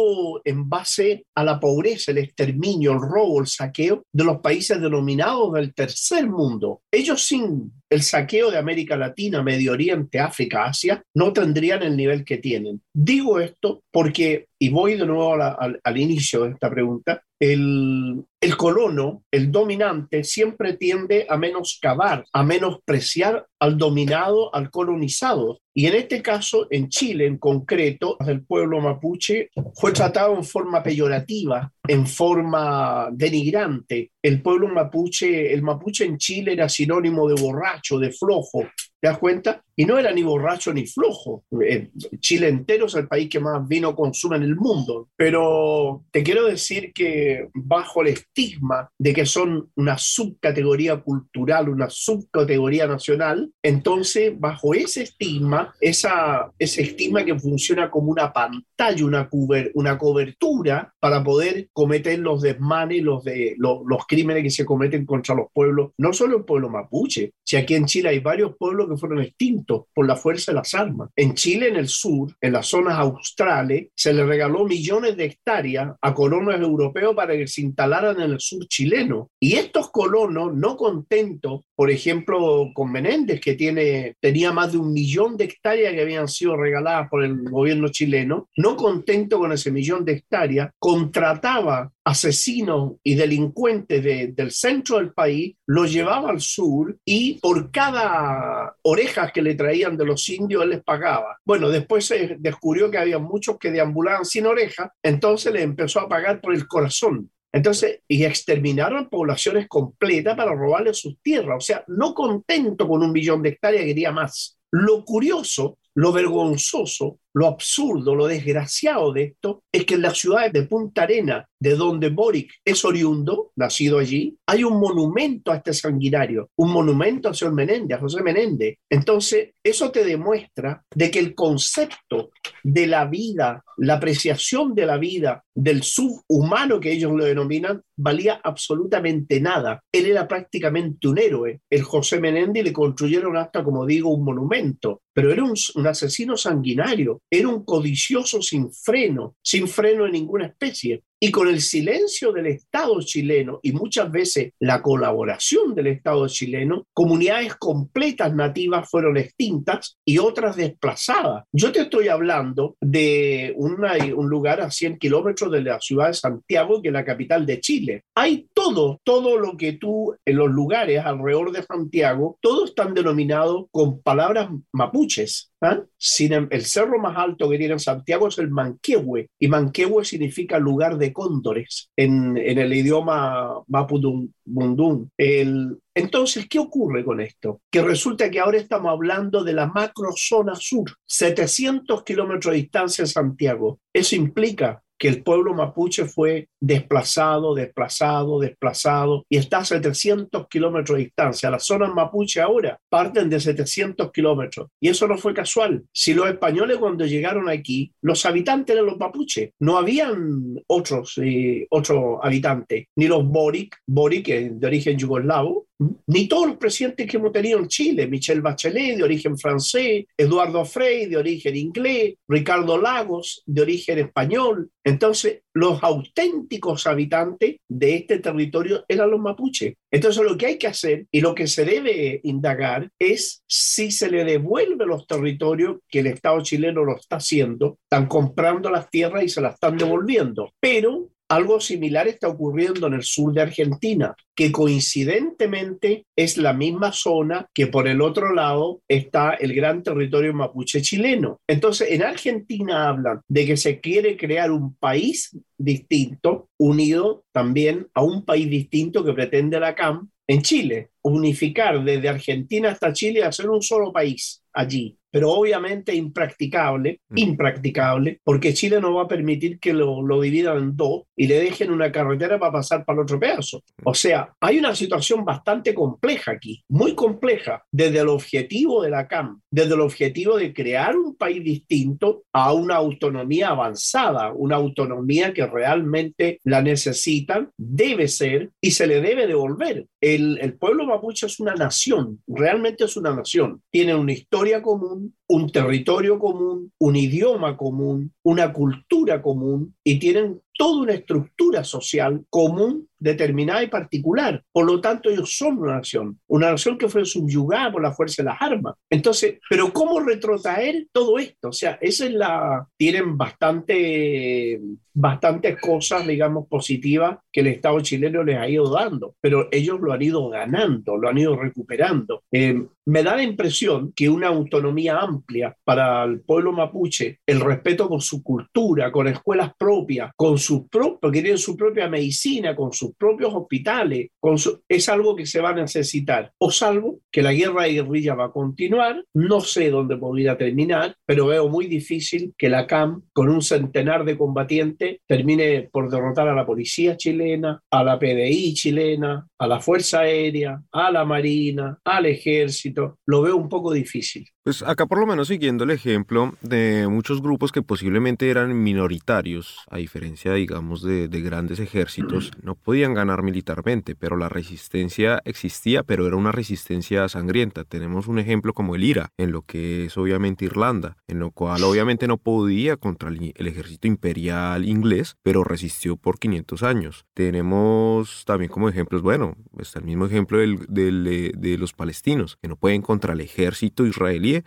en 0.45 0.69
base 0.69 1.25
a 1.35 1.43
la 1.43 1.59
pobreza, 1.59 2.11
el 2.11 2.19
exterminio, 2.19 2.90
el 2.93 3.01
robo, 3.01 3.39
el 3.39 3.47
saqueo 3.47 4.03
de 4.11 4.23
los 4.23 4.37
países 4.39 4.79
denominados 4.79 5.53
del 5.53 5.73
tercer 5.73 6.27
mundo. 6.27 6.81
Ellos 6.91 7.23
sin 7.23 7.71
el 7.91 8.01
saqueo 8.03 8.49
de 8.49 8.57
América 8.57 8.95
Latina, 8.95 9.43
Medio 9.43 9.73
Oriente, 9.73 10.19
África, 10.19 10.63
Asia, 10.63 11.03
no 11.13 11.33
tendrían 11.33 11.83
el 11.83 11.97
nivel 11.97 12.23
que 12.23 12.37
tienen. 12.37 12.81
Digo 12.93 13.39
esto 13.39 13.83
porque, 13.91 14.47
y 14.57 14.69
voy 14.69 14.95
de 14.95 15.05
nuevo 15.05 15.35
al 15.35 15.97
inicio 15.97 16.45
de 16.45 16.51
esta 16.51 16.69
pregunta, 16.69 17.21
el, 17.41 18.23
el, 18.39 18.55
colono, 18.55 19.23
el 19.31 19.51
dominante, 19.51 20.23
siempre 20.23 20.73
tiende 20.73 21.25
a 21.27 21.37
menoscabar, 21.37 22.23
a 22.31 22.43
menospreciar 22.43 23.47
al 23.59 23.79
dominado, 23.79 24.53
al 24.53 24.69
colonizado. 24.69 25.59
Y 25.73 25.87
en 25.87 25.95
este 25.95 26.21
caso, 26.21 26.67
en 26.69 26.89
Chile 26.89 27.25
en 27.25 27.39
concreto, 27.39 28.17
el 28.27 28.45
pueblo 28.45 28.79
mapuche 28.79 29.49
fue 29.73 29.91
tratado 29.91 30.35
en 30.35 30.43
forma 30.43 30.83
peyorativa, 30.83 31.71
en 31.87 32.05
forma 32.05 33.09
denigrante. 33.11 34.11
El 34.21 34.43
pueblo 34.43 34.67
mapuche, 34.67 35.51
el 35.51 35.63
mapuche 35.63 36.05
en 36.05 36.19
Chile 36.19 36.53
era 36.53 36.69
sinónimo 36.69 37.27
de 37.27 37.41
borracho, 37.41 37.80
de 37.99 38.11
flojo, 38.11 38.63
¿Te 39.01 39.07
das 39.07 39.17
cuenta? 39.17 39.63
Y 39.75 39.85
no 39.85 39.97
era 39.97 40.11
ni 40.11 40.23
borracho 40.23 40.73
ni 40.73 40.85
flojo. 40.85 41.43
Eh, 41.61 41.89
Chile 42.19 42.49
entero 42.49 42.85
es 42.85 42.95
el 42.95 43.07
país 43.07 43.29
que 43.29 43.39
más 43.39 43.67
vino 43.67 43.95
consume 43.95 44.37
en 44.37 44.43
el 44.43 44.55
mundo. 44.55 45.09
Pero 45.15 46.03
te 46.11 46.23
quiero 46.23 46.45
decir 46.45 46.91
que 46.93 47.49
bajo 47.53 48.01
el 48.01 48.09
estigma 48.09 48.89
de 48.97 49.13
que 49.13 49.25
son 49.25 49.69
una 49.75 49.97
subcategoría 49.97 50.97
cultural, 50.97 51.69
una 51.69 51.89
subcategoría 51.89 52.87
nacional, 52.87 53.51
entonces 53.63 54.37
bajo 54.39 54.73
ese 54.73 55.03
estigma, 55.03 55.73
esa, 55.79 56.51
ese 56.59 56.81
estigma 56.81 57.23
que 57.23 57.39
funciona 57.39 57.89
como 57.89 58.11
una 58.11 58.33
pantalla, 58.33 59.05
una, 59.05 59.29
una 59.73 59.97
cobertura 59.97 60.93
para 60.99 61.23
poder 61.23 61.69
cometer 61.73 62.19
los 62.19 62.41
desmanes, 62.41 63.01
los, 63.01 63.23
de, 63.23 63.55
los, 63.57 63.79
los 63.85 64.05
crímenes 64.05 64.43
que 64.43 64.49
se 64.49 64.65
cometen 64.65 65.05
contra 65.05 65.35
los 65.35 65.47
pueblos, 65.53 65.91
no 65.97 66.13
solo 66.13 66.37
el 66.37 66.45
pueblo 66.45 66.69
mapuche, 66.69 67.33
si 67.43 67.57
aquí 67.57 67.75
en 67.75 67.85
Chile 67.85 68.09
hay 68.09 68.19
varios 68.19 68.55
pueblos 68.57 68.89
que 68.89 68.97
fueron 68.97 69.21
extintos 69.21 69.60
por 69.65 70.07
la 70.07 70.15
fuerza 70.15 70.51
de 70.51 70.57
las 70.57 70.73
armas. 70.73 71.09
En 71.15 71.33
Chile, 71.33 71.69
en 71.69 71.75
el 71.75 71.87
sur, 71.87 72.35
en 72.39 72.53
las 72.53 72.67
zonas 72.67 72.97
australes, 72.97 73.87
se 73.95 74.13
le 74.13 74.25
regaló 74.25 74.65
millones 74.65 75.17
de 75.17 75.25
hectáreas 75.25 75.93
a 76.01 76.13
colonos 76.13 76.55
europeos 76.55 77.15
para 77.15 77.35
que 77.35 77.47
se 77.47 77.61
instalaran 77.61 78.19
en 78.21 78.31
el 78.31 78.39
sur 78.39 78.65
chileno. 78.67 79.29
Y 79.39 79.55
estos 79.55 79.89
colonos, 79.91 80.53
no 80.53 80.77
contentos, 80.77 81.61
por 81.75 81.89
ejemplo, 81.89 82.69
con 82.73 82.91
Menéndez, 82.91 83.41
que 83.41 83.55
tiene, 83.55 84.15
tenía 84.19 84.51
más 84.51 84.71
de 84.71 84.77
un 84.77 84.93
millón 84.93 85.37
de 85.37 85.45
hectáreas 85.45 85.93
que 85.93 86.01
habían 86.01 86.27
sido 86.27 86.55
regaladas 86.57 87.09
por 87.09 87.23
el 87.23 87.49
gobierno 87.49 87.89
chileno, 87.89 88.49
no 88.57 88.75
contento 88.75 89.39
con 89.39 89.51
ese 89.51 89.71
millón 89.71 90.05
de 90.05 90.13
hectáreas, 90.13 90.71
contrataba 90.79 91.91
asesinos 92.03 92.93
y 93.03 93.15
delincuentes 93.15 94.03
del 94.35 94.51
centro 94.51 94.97
del 94.97 95.13
país, 95.13 95.55
los 95.67 95.91
llevaba 95.91 96.29
al 96.29 96.41
sur 96.41 96.97
y 97.05 97.39
por 97.39 97.71
cada 97.71 98.75
orejas 98.81 99.31
que 99.31 99.41
le 99.41 99.50
traían 99.55 99.97
de 99.97 100.05
los 100.05 100.27
indios 100.29 100.63
él 100.63 100.69
les 100.69 100.83
pagaba. 100.83 101.37
Bueno, 101.45 101.69
después 101.69 102.05
se 102.05 102.37
descubrió 102.39 102.89
que 102.89 102.97
había 102.97 103.19
muchos 103.19 103.57
que 103.57 103.71
deambulaban 103.71 104.25
sin 104.25 104.45
orejas, 104.45 104.89
entonces 105.03 105.53
le 105.53 105.61
empezó 105.61 105.99
a 105.99 106.09
pagar 106.09 106.41
por 106.41 106.53
el 106.53 106.67
corazón. 106.67 107.29
Entonces, 107.53 107.99
y 108.07 108.23
exterminaron 108.23 109.09
poblaciones 109.09 109.67
completas 109.67 110.37
para 110.37 110.55
robarle 110.55 110.93
sus 110.93 111.19
tierras. 111.21 111.57
O 111.57 111.65
sea, 111.65 111.83
no 111.87 112.13
contento 112.13 112.87
con 112.87 113.03
un 113.03 113.11
millón 113.11 113.41
de 113.41 113.49
hectáreas, 113.49 113.83
quería 113.83 114.11
más. 114.11 114.57
Lo 114.71 115.03
curioso, 115.03 115.77
lo 115.95 116.13
vergonzoso, 116.13 117.19
lo 117.33 117.47
absurdo, 117.47 118.15
lo 118.15 118.27
desgraciado 118.27 119.13
de 119.13 119.23
esto 119.23 119.63
es 119.71 119.85
que 119.85 119.95
en 119.95 120.01
la 120.01 120.13
ciudad 120.13 120.51
de 120.51 120.63
Punta 120.63 121.03
Arena, 121.03 121.47
de 121.59 121.75
donde 121.75 122.09
Boric 122.09 122.51
es 122.65 122.83
oriundo, 122.83 123.51
nacido 123.55 123.99
allí, 123.99 124.35
hay 124.47 124.63
un 124.63 124.79
monumento 124.79 125.51
a 125.51 125.57
este 125.57 125.73
sanguinario, 125.73 126.49
un 126.57 126.71
monumento 126.71 127.29
a 127.29 127.33
señor 127.33 127.53
Menéndez, 127.53 127.97
a 127.97 128.01
José 128.01 128.21
Menéndez. 128.21 128.77
Entonces, 128.89 129.51
eso 129.63 129.91
te 129.91 130.03
demuestra 130.03 130.83
de 130.93 131.11
que 131.11 131.19
el 131.19 131.35
concepto 131.35 132.31
de 132.63 132.87
la 132.87 133.05
vida, 133.05 133.63
la 133.77 133.95
apreciación 133.95 134.73
de 134.75 134.85
la 134.85 134.97
vida, 134.97 135.43
del 135.53 135.83
subhumano 135.83 136.79
que 136.79 136.91
ellos 136.91 137.11
lo 137.11 137.25
denominan, 137.25 137.81
valía 137.95 138.41
absolutamente 138.43 139.39
nada. 139.39 139.83
Él 139.91 140.07
era 140.07 140.27
prácticamente 140.27 141.07
un 141.07 141.19
héroe. 141.19 141.61
El 141.69 141.83
José 141.83 142.19
Menéndez 142.19 142.63
le 142.63 142.73
construyeron 142.73 143.37
hasta, 143.37 143.63
como 143.63 143.85
digo, 143.85 144.09
un 144.09 144.23
monumento, 144.23 145.01
pero 145.13 145.31
era 145.31 145.43
un, 145.43 145.53
un 145.75 145.87
asesino 145.87 146.37
sanguinario 146.37 147.21
era 147.31 147.47
un 147.47 147.63
codicioso 147.63 148.41
sin 148.41 148.71
freno, 148.73 149.37
sin 149.41 149.67
freno 149.67 150.05
en 150.05 150.11
ninguna 150.11 150.47
especie. 150.47 151.03
Y 151.23 151.29
con 151.29 151.47
el 151.47 151.61
silencio 151.61 152.31
del 152.31 152.47
Estado 152.47 152.99
chileno 153.01 153.59
y 153.61 153.73
muchas 153.73 154.11
veces 154.11 154.53
la 154.59 154.81
colaboración 154.81 155.75
del 155.75 155.85
Estado 155.85 156.27
chileno, 156.27 156.87
comunidades 156.93 157.53
completas 157.57 158.33
nativas 158.33 158.89
fueron 158.89 159.17
extintas 159.17 159.99
y 160.03 160.17
otras 160.17 160.55
desplazadas. 160.55 161.45
Yo 161.51 161.71
te 161.71 161.81
estoy 161.81 162.07
hablando 162.07 162.75
de 162.81 163.53
un 163.55 164.29
lugar 164.29 164.61
a 164.61 164.71
100 164.71 164.97
kilómetros 164.97 165.51
de 165.51 165.61
la 165.61 165.79
ciudad 165.79 166.07
de 166.07 166.15
Santiago, 166.15 166.81
que 166.81 166.87
es 166.87 166.93
la 166.93 167.05
capital 167.05 167.45
de 167.45 167.59
Chile. 167.59 168.03
Hay 168.15 168.47
todo, 168.55 168.99
todo 169.03 169.37
lo 169.37 169.55
que 169.57 169.73
tú 169.73 170.15
en 170.25 170.37
los 170.37 170.49
lugares 170.49 171.05
alrededor 171.05 171.51
de 171.51 171.61
Santiago, 171.61 172.39
todos 172.41 172.69
están 172.69 172.95
denominados 172.95 173.65
con 173.69 174.01
palabras 174.01 174.49
mapuches. 174.73 175.51
¿ah? 175.61 175.83
Sin 175.97 176.33
em, 176.33 176.47
el 176.49 176.65
cerro 176.65 176.99
más 176.99 177.15
alto 177.17 177.49
que 177.49 177.57
tiene 177.57 177.77
Santiago 177.79 178.27
es 178.27 178.37
el 178.39 178.49
Manquehue, 178.49 179.29
y 179.39 179.47
Manquehue 179.47 180.03
significa 180.03 180.57
lugar 180.57 180.97
de 180.97 181.10
cóndores 181.13 181.89
en, 181.95 182.37
el 182.37 182.73
idioma 182.73 183.61
Mapudungun. 183.67 185.11
El, 185.17 185.77
entonces, 185.93 186.47
¿qué 186.49 186.59
ocurre 186.59 187.03
con 187.03 187.21
esto? 187.21 187.61
Que 187.69 187.81
resulta 187.81 188.29
que 188.29 188.39
ahora 188.39 188.57
estamos 188.57 188.91
hablando 188.91 189.43
de 189.43 189.53
la 189.53 189.67
macrozona 189.67 190.55
sur, 190.55 190.91
700 191.05 192.03
kilómetros 192.03 192.53
de 192.53 192.61
distancia 192.61 193.03
de 193.03 193.09
Santiago. 193.09 193.79
Eso 193.93 194.15
implica 194.15 194.81
que 195.01 195.07
el 195.07 195.23
pueblo 195.23 195.55
mapuche 195.55 196.05
fue 196.05 196.47
desplazado, 196.59 197.55
desplazado, 197.55 198.39
desplazado 198.39 199.25
y 199.27 199.37
está 199.37 199.57
a 199.57 199.65
700 199.65 200.47
kilómetros 200.47 200.95
de 200.95 201.05
distancia. 201.05 201.49
Las 201.49 201.65
zonas 201.65 201.91
mapuche 201.91 202.39
ahora 202.39 202.79
parten 202.87 203.27
de 203.27 203.39
700 203.39 204.11
kilómetros 204.11 204.67
y 204.79 204.89
eso 204.89 205.07
no 205.07 205.17
fue 205.17 205.33
casual. 205.33 205.83
Si 205.91 206.13
los 206.13 206.29
españoles 206.29 206.77
cuando 206.77 207.07
llegaron 207.07 207.49
aquí, 207.49 207.91
los 208.03 208.27
habitantes 208.27 208.75
eran 208.75 208.85
los 208.85 208.99
mapuche, 208.99 209.55
no 209.59 209.79
habían 209.79 210.61
otros, 210.67 211.17
eh, 211.17 211.65
otros 211.71 212.19
habitantes, 212.21 212.85
ni 212.95 213.07
los 213.07 213.25
boric, 213.25 213.75
boric 213.87 214.27
de 214.27 214.67
origen 214.67 214.99
yugoslavo, 214.99 215.65
ni 216.07 216.27
todos 216.27 216.47
los 216.47 216.57
presidentes 216.57 217.09
que 217.09 217.17
hemos 217.17 217.31
tenido 217.31 217.59
en 217.59 217.67
Chile, 217.67 218.07
Michel 218.07 218.41
Bachelet 218.41 218.97
de 218.97 219.03
origen 219.03 219.37
francés, 219.37 220.05
Eduardo 220.15 220.63
Frei 220.65 221.07
de 221.07 221.17
origen 221.17 221.55
inglés, 221.55 222.15
Ricardo 222.27 222.77
Lagos 222.77 223.41
de 223.45 223.61
origen 223.61 223.99
español. 223.99 224.69
Entonces, 224.83 225.41
los 225.53 225.81
auténticos 225.83 226.87
habitantes 226.87 227.57
de 227.67 227.95
este 227.95 228.19
territorio 228.19 228.85
eran 228.87 229.11
los 229.11 229.19
mapuches. 229.19 229.73
Entonces, 229.91 230.23
lo 230.23 230.37
que 230.37 230.45
hay 230.45 230.57
que 230.57 230.67
hacer 230.67 231.07
y 231.11 231.21
lo 231.21 231.33
que 231.33 231.47
se 231.47 231.65
debe 231.65 232.21
indagar 232.23 232.89
es 232.99 233.43
si 233.47 233.91
se 233.91 234.09
le 234.09 234.23
devuelve 234.23 234.85
los 234.85 235.07
territorios 235.07 235.77
que 235.87 235.99
el 235.99 236.07
Estado 236.07 236.41
chileno 236.41 236.83
lo 236.83 236.95
está 236.95 237.17
haciendo, 237.17 237.79
están 237.83 238.07
comprando 238.07 238.69
las 238.69 238.89
tierras 238.89 239.23
y 239.23 239.29
se 239.29 239.41
las 239.41 239.55
están 239.55 239.77
devolviendo. 239.77 240.53
Pero 240.59 241.09
Algo 241.31 241.61
similar 241.61 242.09
está 242.09 242.27
ocurriendo 242.27 242.87
en 242.87 242.93
el 242.95 243.03
sur 243.03 243.31
de 243.31 243.41
Argentina, 243.41 244.13
que 244.35 244.51
coincidentemente 244.51 246.05
es 246.13 246.35
la 246.35 246.51
misma 246.51 246.91
zona 246.91 247.47
que 247.53 247.67
por 247.67 247.87
el 247.87 248.01
otro 248.01 248.33
lado 248.33 248.81
está 248.85 249.35
el 249.35 249.55
gran 249.55 249.81
territorio 249.81 250.33
mapuche 250.33 250.81
chileno. 250.81 251.39
Entonces, 251.47 251.91
en 251.91 252.03
Argentina 252.03 252.89
hablan 252.89 253.21
de 253.29 253.45
que 253.45 253.55
se 253.55 253.79
quiere 253.79 254.17
crear 254.17 254.51
un 254.51 254.75
país 254.75 255.29
distinto, 255.57 256.49
unido 256.57 257.23
también 257.31 257.87
a 257.93 258.03
un 258.03 258.25
país 258.25 258.49
distinto 258.49 259.05
que 259.05 259.13
pretende 259.13 259.57
la 259.57 259.73
CAM 259.73 260.09
en 260.27 260.41
Chile, 260.41 260.89
unificar 261.01 261.81
desde 261.81 262.09
Argentina 262.09 262.71
hasta 262.71 262.91
Chile 262.91 263.21
y 263.21 263.23
hacer 263.23 263.49
un 263.49 263.61
solo 263.61 263.93
país 263.93 264.43
allí 264.51 264.97
pero 265.11 265.31
obviamente 265.31 265.93
impracticable, 265.93 267.01
mm. 267.09 267.17
impracticable, 267.17 268.19
porque 268.23 268.53
Chile 268.53 268.79
no 268.79 268.93
va 268.93 269.03
a 269.03 269.07
permitir 269.07 269.59
que 269.59 269.73
lo, 269.73 270.01
lo, 270.01 270.21
dividan 270.21 270.57
en 270.57 270.77
dos 270.77 271.03
y 271.15 271.27
le 271.27 271.39
dejen 271.39 271.71
una 271.71 271.91
carretera 271.91 272.39
para 272.39 272.53
pasar 272.53 272.85
para 272.85 272.97
el 272.97 273.03
otro 273.03 273.19
pedazo. 273.19 273.57
Mm. 273.57 273.81
O 273.83 273.93
sea, 273.93 274.33
hay 274.39 274.59
una 274.59 274.73
situación 274.73 275.25
bastante 275.25 275.73
compleja 275.73 276.31
aquí, 276.31 276.63
muy 276.69 276.95
compleja, 276.95 277.63
desde 277.71 277.99
el 277.99 278.07
objetivo 278.07 278.81
de 278.81 278.89
la 278.89 279.07
CAM, 279.07 279.41
desde 279.51 279.73
el 279.73 279.81
objetivo 279.81 280.37
de 280.37 280.53
crear 280.53 280.95
un 280.95 281.15
país 281.15 281.43
distinto 281.43 282.23
a 282.31 282.53
una 282.53 282.75
autonomía 282.75 283.49
avanzada, 283.49 284.31
una 284.33 284.55
autonomía 284.55 285.33
que 285.33 285.45
realmente 285.45 286.39
la 286.43 286.61
necesitan, 286.61 287.51
debe 287.57 288.07
ser 288.07 288.51
y 288.61 288.71
se 288.71 288.87
le 288.87 289.01
debe 289.01 289.27
devolver. 289.27 289.85
El, 290.01 290.57
pueblo 290.59 290.87
mapuche 290.87 291.27
es 291.27 291.39
una 291.39 291.53
nación, 291.53 292.23
realmente 292.25 292.85
es 292.85 292.97
una 292.97 293.13
nación, 293.13 293.61
tiene 293.69 293.93
una 293.93 294.13
historia 294.13 294.59
común, 294.63 295.15
un 295.27 295.51
territorio 295.51 296.17
común, 296.17 296.73
un 296.79 296.95
idioma 296.95 297.55
común, 297.55 298.11
una 298.23 298.51
cultura 298.51 299.21
común 299.21 299.75
y 299.83 299.99
tienen 299.99 300.41
toda 300.57 300.81
una 300.81 300.93
estructura 300.93 301.63
social 301.63 302.25
común, 302.31 302.89
determinada 303.01 303.63
y 303.63 303.67
particular. 303.67 304.43
Por 304.51 304.65
lo 304.65 304.79
tanto, 304.79 305.09
ellos 305.09 305.35
son 305.37 305.57
una 305.57 305.77
nación, 305.77 306.19
una 306.27 306.51
nación 306.51 306.77
que 306.77 306.87
fue 306.87 307.03
subyugada 307.05 307.71
por 307.71 307.81
la 307.81 307.91
fuerza 307.91 308.21
de 308.21 308.29
las 308.29 308.41
armas. 308.41 308.75
Entonces, 308.89 309.39
pero 309.49 309.73
¿cómo 309.73 309.99
retrotraer 309.99 310.87
todo 310.91 311.19
esto? 311.19 311.49
O 311.49 311.53
sea, 311.53 311.77
esa 311.81 312.05
es 312.05 312.13
la... 312.13 312.67
Tienen 312.77 313.17
bastante, 313.17 314.59
bastantes 314.93 315.59
cosas, 315.59 316.07
digamos, 316.07 316.47
positivas 316.47 317.17
que 317.31 317.41
el 317.41 317.47
Estado 317.47 317.79
chileno 317.81 318.23
les 318.23 318.37
ha 318.37 318.47
ido 318.47 318.69
dando, 318.69 319.15
pero 319.19 319.47
ellos 319.51 319.79
lo 319.79 319.93
han 319.93 320.01
ido 320.01 320.29
ganando, 320.29 320.97
lo 320.97 321.09
han 321.09 321.17
ido 321.17 321.35
recuperando. 321.35 322.23
Eh, 322.31 322.63
me 322.85 323.03
da 323.03 323.15
la 323.15 323.23
impresión 323.23 323.93
que 323.95 324.09
una 324.09 324.27
autonomía 324.27 324.99
amplia 324.99 325.55
para 325.63 326.03
el 326.03 326.21
pueblo 326.21 326.51
mapuche, 326.51 327.19
el 327.25 327.39
respeto 327.39 327.87
con 327.87 328.01
su 328.01 328.23
cultura, 328.23 328.91
con 328.91 329.07
escuelas 329.07 329.51
propias, 329.57 330.11
con 330.15 330.37
sus 330.37 330.63
porque 330.99 331.21
tienen 331.21 331.37
su 331.37 331.55
propia 331.55 331.87
medicina, 331.87 332.55
con 332.55 332.71
sus 332.71 332.90
propios 332.97 333.33
hospitales, 333.33 334.09
con 334.19 334.37
es 334.67 334.89
algo 334.89 335.15
que 335.15 335.25
se 335.25 335.41
va 335.41 335.49
a 335.49 335.55
necesitar. 335.55 336.31
O 336.37 336.51
salvo 336.51 336.99
que 337.11 337.21
la 337.21 337.33
guerra 337.33 337.63
de 337.63 337.73
guerrilla 337.73 338.15
va 338.15 338.25
a 338.25 338.31
continuar, 338.31 339.03
no 339.13 339.41
sé 339.41 339.69
dónde 339.69 339.97
podría 339.97 340.37
terminar, 340.37 340.95
pero 341.05 341.27
veo 341.27 341.49
muy 341.49 341.67
difícil 341.67 342.33
que 342.37 342.49
la 342.49 342.67
CAM, 342.67 343.03
con 343.13 343.29
un 343.29 343.41
centenar 343.41 344.05
de 344.05 344.17
combatientes, 344.17 344.99
termine 345.07 345.69
por 345.71 345.89
derrotar 345.89 346.27
a 346.27 346.35
la 346.35 346.45
policía 346.45 346.97
chilena, 346.97 347.61
a 347.69 347.83
la 347.83 347.99
PDI 347.99 348.53
chilena, 348.53 349.27
a 349.37 349.47
la 349.47 349.59
Fuerza 349.59 350.01
Aérea, 350.01 350.61
a 350.71 350.91
la 350.91 351.05
Marina, 351.05 351.79
al 351.83 352.05
Ejército. 352.05 352.97
Lo 353.05 353.21
veo 353.21 353.35
un 353.35 353.49
poco 353.49 353.73
difícil. 353.73 354.27
Pues 354.43 354.63
acá 354.63 354.87
por 354.87 354.99
lo 354.99 355.05
menos 355.05 355.27
siguiendo 355.27 355.63
el 355.63 355.69
ejemplo 355.69 356.33
de 356.41 356.87
muchos 356.89 357.21
grupos 357.21 357.51
que 357.51 357.61
posiblemente 357.61 358.29
eran 358.29 358.63
minoritarios, 358.63 359.59
a 359.69 359.77
diferencia, 359.77 360.33
digamos, 360.33 360.81
de, 360.81 361.07
grandes 361.21 361.59
ejércitos, 361.59 362.31
no 362.41 362.55
podían 362.55 362.80
ganar 362.89 363.23
militarmente, 363.23 363.95
pero 363.95 364.17
la 364.17 364.29
resistencia 364.29 365.21
existía, 365.25 365.83
pero 365.83 366.07
era 366.07 366.15
una 366.15 366.31
resistencia 366.31 367.07
sangrienta. 367.07 367.63
Tenemos 367.63 368.07
un 368.07 368.19
ejemplo 368.19 368.53
como 368.53 368.75
el 368.75 368.83
IRA, 368.83 369.11
en 369.17 369.31
lo 369.31 369.43
que 369.43 369.85
es 369.85 369.97
obviamente 369.97 370.45
Irlanda, 370.45 370.97
en 371.07 371.19
lo 371.19 371.31
cual 371.31 371.63
obviamente 371.63 372.07
no 372.07 372.17
podía 372.17 372.77
contra 372.77 373.09
el, 373.09 373.33
ejército 373.47 373.87
imperial 373.87 374.67
inglés, 374.67 375.17
pero 375.23 375.43
resistió 375.43 375.97
por 375.97 376.19
500 376.19 376.63
años. 376.63 377.05
Tenemos 377.13 378.23
también 378.25 378.51
como 378.51 378.69
ejemplos, 378.69 379.01
bueno, 379.01 379.35
está 379.59 379.79
el 379.79 379.85
mismo 379.85 380.05
ejemplo 380.05 380.39
del, 380.39 380.67
de 380.67 381.57
los 381.57 381.73
palestinos, 381.73 382.37
que 382.41 382.47
no 382.47 382.55
pueden 382.55 382.81
contra 382.81 383.13
el 383.13 383.21
ejército 383.21 383.85
israelí 383.85 384.43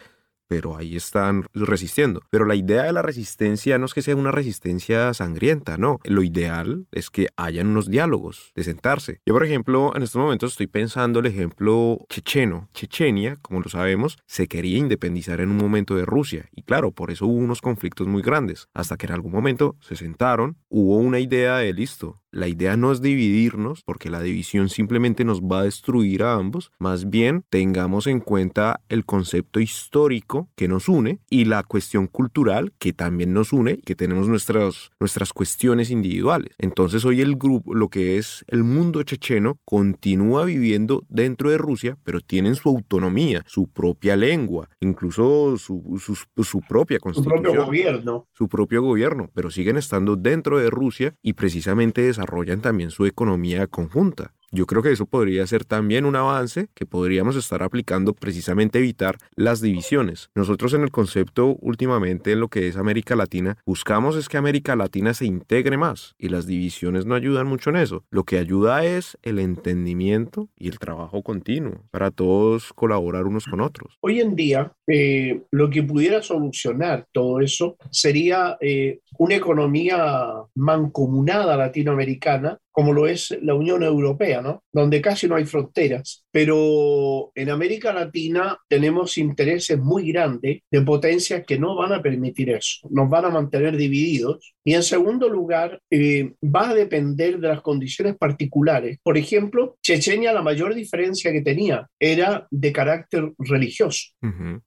pero 0.49 0.77
ahí 0.77 0.97
están 0.97 1.47
resistiendo. 1.53 2.23
Pero 2.31 2.45
la 2.45 2.55
idea 2.55 2.85
de 2.85 2.93
la 2.93 3.03
resistencia 3.03 3.79
no 3.79 3.87
es 3.87 3.95
que 3.95 4.03
sea 4.03 4.17
una 4.17 4.31
resistencia 4.31 5.13
sangrienta, 5.15 5.77
no. 5.77 5.99
Lo 6.05 6.23
ideal 6.23 6.87
es 6.93 7.11
que 7.11 7.29
hayan 7.37 7.69
unos 7.69 7.91
diálogos, 7.91 8.53
de 8.55 8.65
sentarse. 8.65 9.21
Yo, 9.27 9.35
por 9.35 9.45
ejemplo, 9.45 9.93
en 9.95 10.03
estos 10.03 10.21
momentos 10.21 10.53
estoy 10.53 10.67
pensando 10.67 11.21
el 11.21 11.27
ejemplo 11.27 11.99
checheno. 12.09 12.69
Chechenia, 12.73 13.37
como 13.43 13.61
lo 13.61 13.69
sabemos, 13.69 14.19
se 14.27 14.49
quería 14.49 14.79
independizar 14.79 15.41
en 15.41 15.51
un 15.51 15.57
momento 15.57 15.97
de 15.97 16.05
Rusia. 16.05 16.49
Y 16.53 16.63
claro, 16.63 16.93
por 16.93 17.11
eso 17.11 17.27
hubo 17.27 17.39
unos 17.39 17.61
conflictos 17.61 18.07
muy 18.07 18.23
grandes. 18.23 18.69
Hasta 18.75 18.97
que 18.97 19.07
en 19.07 19.13
algún 19.13 19.33
momento 19.33 19.77
se 19.81 19.97
sentaron, 19.97 20.57
hubo 20.69 20.97
una 20.97 21.21
idea 21.21 21.59
de 21.59 21.73
listo, 21.73 22.21
la 22.35 22.49
idea 22.49 22.77
no 22.77 22.91
es 22.91 23.01
dividirnos, 23.01 23.83
porque 23.85 24.11
la 24.11 24.21
división 24.21 24.69
simplemente 24.69 25.25
nos 25.25 25.41
va 25.41 25.61
a 25.61 25.65
destruir 25.65 26.25
a 26.25 26.35
ambos. 26.35 26.73
Más 26.81 27.09
bien, 27.09 27.45
tengamos 27.49 28.09
en 28.09 28.19
cuenta 28.19 28.81
el 28.89 29.05
concepto 29.05 29.61
histórico 29.61 30.49
que 30.57 30.67
nos 30.67 30.89
une 30.89 31.21
y 31.31 31.45
la 31.45 31.63
cuestión 31.63 32.09
cultural 32.09 32.73
que 32.79 32.93
también 32.93 33.33
nos 33.33 33.53
une, 33.53 33.79
que 33.79 33.95
tenemos 33.95 34.29
nuestras, 34.29 34.91
nuestras 34.99 35.33
cuestiones 35.33 35.91
individuales. 35.91 36.55
Entonces, 36.59 37.05
hoy 37.05 37.21
el 37.21 37.37
grupo, 37.37 37.73
lo 37.73 37.89
que 37.89 38.19
es 38.19 38.45
el 38.49 38.65
mundo 38.65 39.05
checheno, 39.05 39.59
continúa 39.65 40.45
viviendo 40.45 41.05
dentro 41.09 41.51
de 41.51 41.59
Rusia, 41.59 41.99
pero 42.03 42.21
tienen 42.21 42.57
su 42.57 42.69
autonomía, 42.69 43.45
su 43.47 43.69
propia 43.69 44.17
lengua, 44.17 44.69
incluso 44.81 45.57
su, 45.57 46.01
su 46.01 46.61
propia 46.63 46.99
constitución. 46.99 47.39
Su 47.39 47.43
propio 47.43 47.65
gobierno. 47.65 48.27
Su 48.33 48.49
propio 48.49 48.83
gobierno, 48.83 49.31
pero 49.35 49.53
siguen 49.53 49.77
estando 49.77 50.17
dentro 50.17 50.59
de 50.59 50.69
Rusia 50.69 51.15
y 51.23 51.35
precisamente 51.35 52.03
desarrollan 52.03 52.24
desarrollan 52.25 52.61
también 52.63 52.91
su 52.91 53.05
economía 53.07 53.67
conjunta. 53.67 54.33
Yo 54.55 54.67
creo 54.67 54.85
que 54.85 54.93
eso 54.93 55.07
podría 55.07 55.45
ser 55.49 55.65
también 55.65 56.05
un 56.05 56.15
avance 56.15 56.69
que 56.75 56.87
podríamos 56.87 57.35
estar 57.35 57.65
aplicando 57.65 58.13
precisamente 58.13 58.79
evitar 58.79 59.19
las 59.35 59.61
divisiones. 59.61 60.31
Nosotros 60.37 60.73
en 60.75 60.83
el 60.83 60.93
concepto 60.93 61.57
últimamente 61.61 62.31
en 62.31 62.39
lo 62.39 62.47
que 62.47 62.69
es 62.69 62.77
América 62.77 63.17
Latina 63.17 63.59
buscamos 63.67 64.15
es 64.15 64.29
que 64.29 64.37
América 64.37 64.77
Latina 64.77 65.13
se 65.13 65.27
integre 65.27 65.77
más 65.77 66.15
y 66.19 66.29
las 66.29 66.47
divisiones 66.47 67.05
no 67.05 67.17
ayudan 67.17 67.49
mucho 67.49 67.71
en 67.71 67.77
eso. 67.79 68.05
Lo 68.11 68.23
que 68.23 68.39
ayuda 68.39 68.85
es 68.85 69.19
el 69.23 69.41
entendimiento 69.41 70.49
y 70.57 70.69
el 70.69 70.79
trabajo 70.79 71.25
continuo 71.25 71.83
para 71.91 72.13
todos 72.13 72.73
colaborar 72.75 73.27
unos 73.27 73.47
con 73.47 73.61
otros. 73.61 73.99
Hoy 74.03 74.21
en 74.21 74.37
día 74.37 74.73
eh, 74.87 75.43
lo 75.51 75.69
que 75.69 75.83
pudiera 75.83 76.23
solucionar 76.23 77.09
todo 77.11 77.41
eso 77.41 77.77
sería 77.91 78.57
eh, 78.61 79.01
una 79.19 79.35
economía 79.35 80.31
mancomunada 80.55 81.57
latinoamericana 81.57 82.61
como 82.75 82.93
lo 82.93 83.07
es 83.07 83.39
la 83.41 83.55
Unión 83.55 83.85
Europea, 83.85 84.43
¿no? 84.43 84.65
Donde 84.73 85.01
casi 85.01 85.29
no 85.29 85.37
hay 85.37 85.45
fronteras. 85.45 86.27
Pero 86.33 87.31
en 87.37 87.49
América 87.51 87.93
Latina 87.93 88.59
tenemos 88.69 89.17
intereses 89.17 89.79
muy 89.79 90.11
grandes 90.11 90.63
de 90.69 90.83
potencias 90.83 91.45
que 91.47 91.57
no 91.57 91.77
van 91.77 91.93
a 91.93 92.03
permitir 92.03 92.51
eso, 92.51 92.89
nos 92.91 93.09
van 93.09 93.27
a 93.27 93.31
mantener 93.31 93.77
divididos. 93.77 94.55
Y 94.65 94.75
en 94.75 94.83
segundo 94.83 95.29
lugar, 95.29 95.81
eh, 95.89 96.33
va 96.43 96.71
a 96.71 96.75
depender 96.75 97.39
de 97.39 97.49
las 97.49 97.61
condiciones 97.61 98.17
particulares. 98.17 98.99
Por 99.05 99.17
ejemplo, 99.17 99.77
Chechenia, 99.81 100.33
la 100.33 100.43
mayor 100.43 100.75
diferencia 100.75 101.31
que 101.31 101.43
tenía 101.43 101.87
era 102.01 102.49
de 102.51 102.73
carácter 102.73 103.33
religioso. 103.39 104.09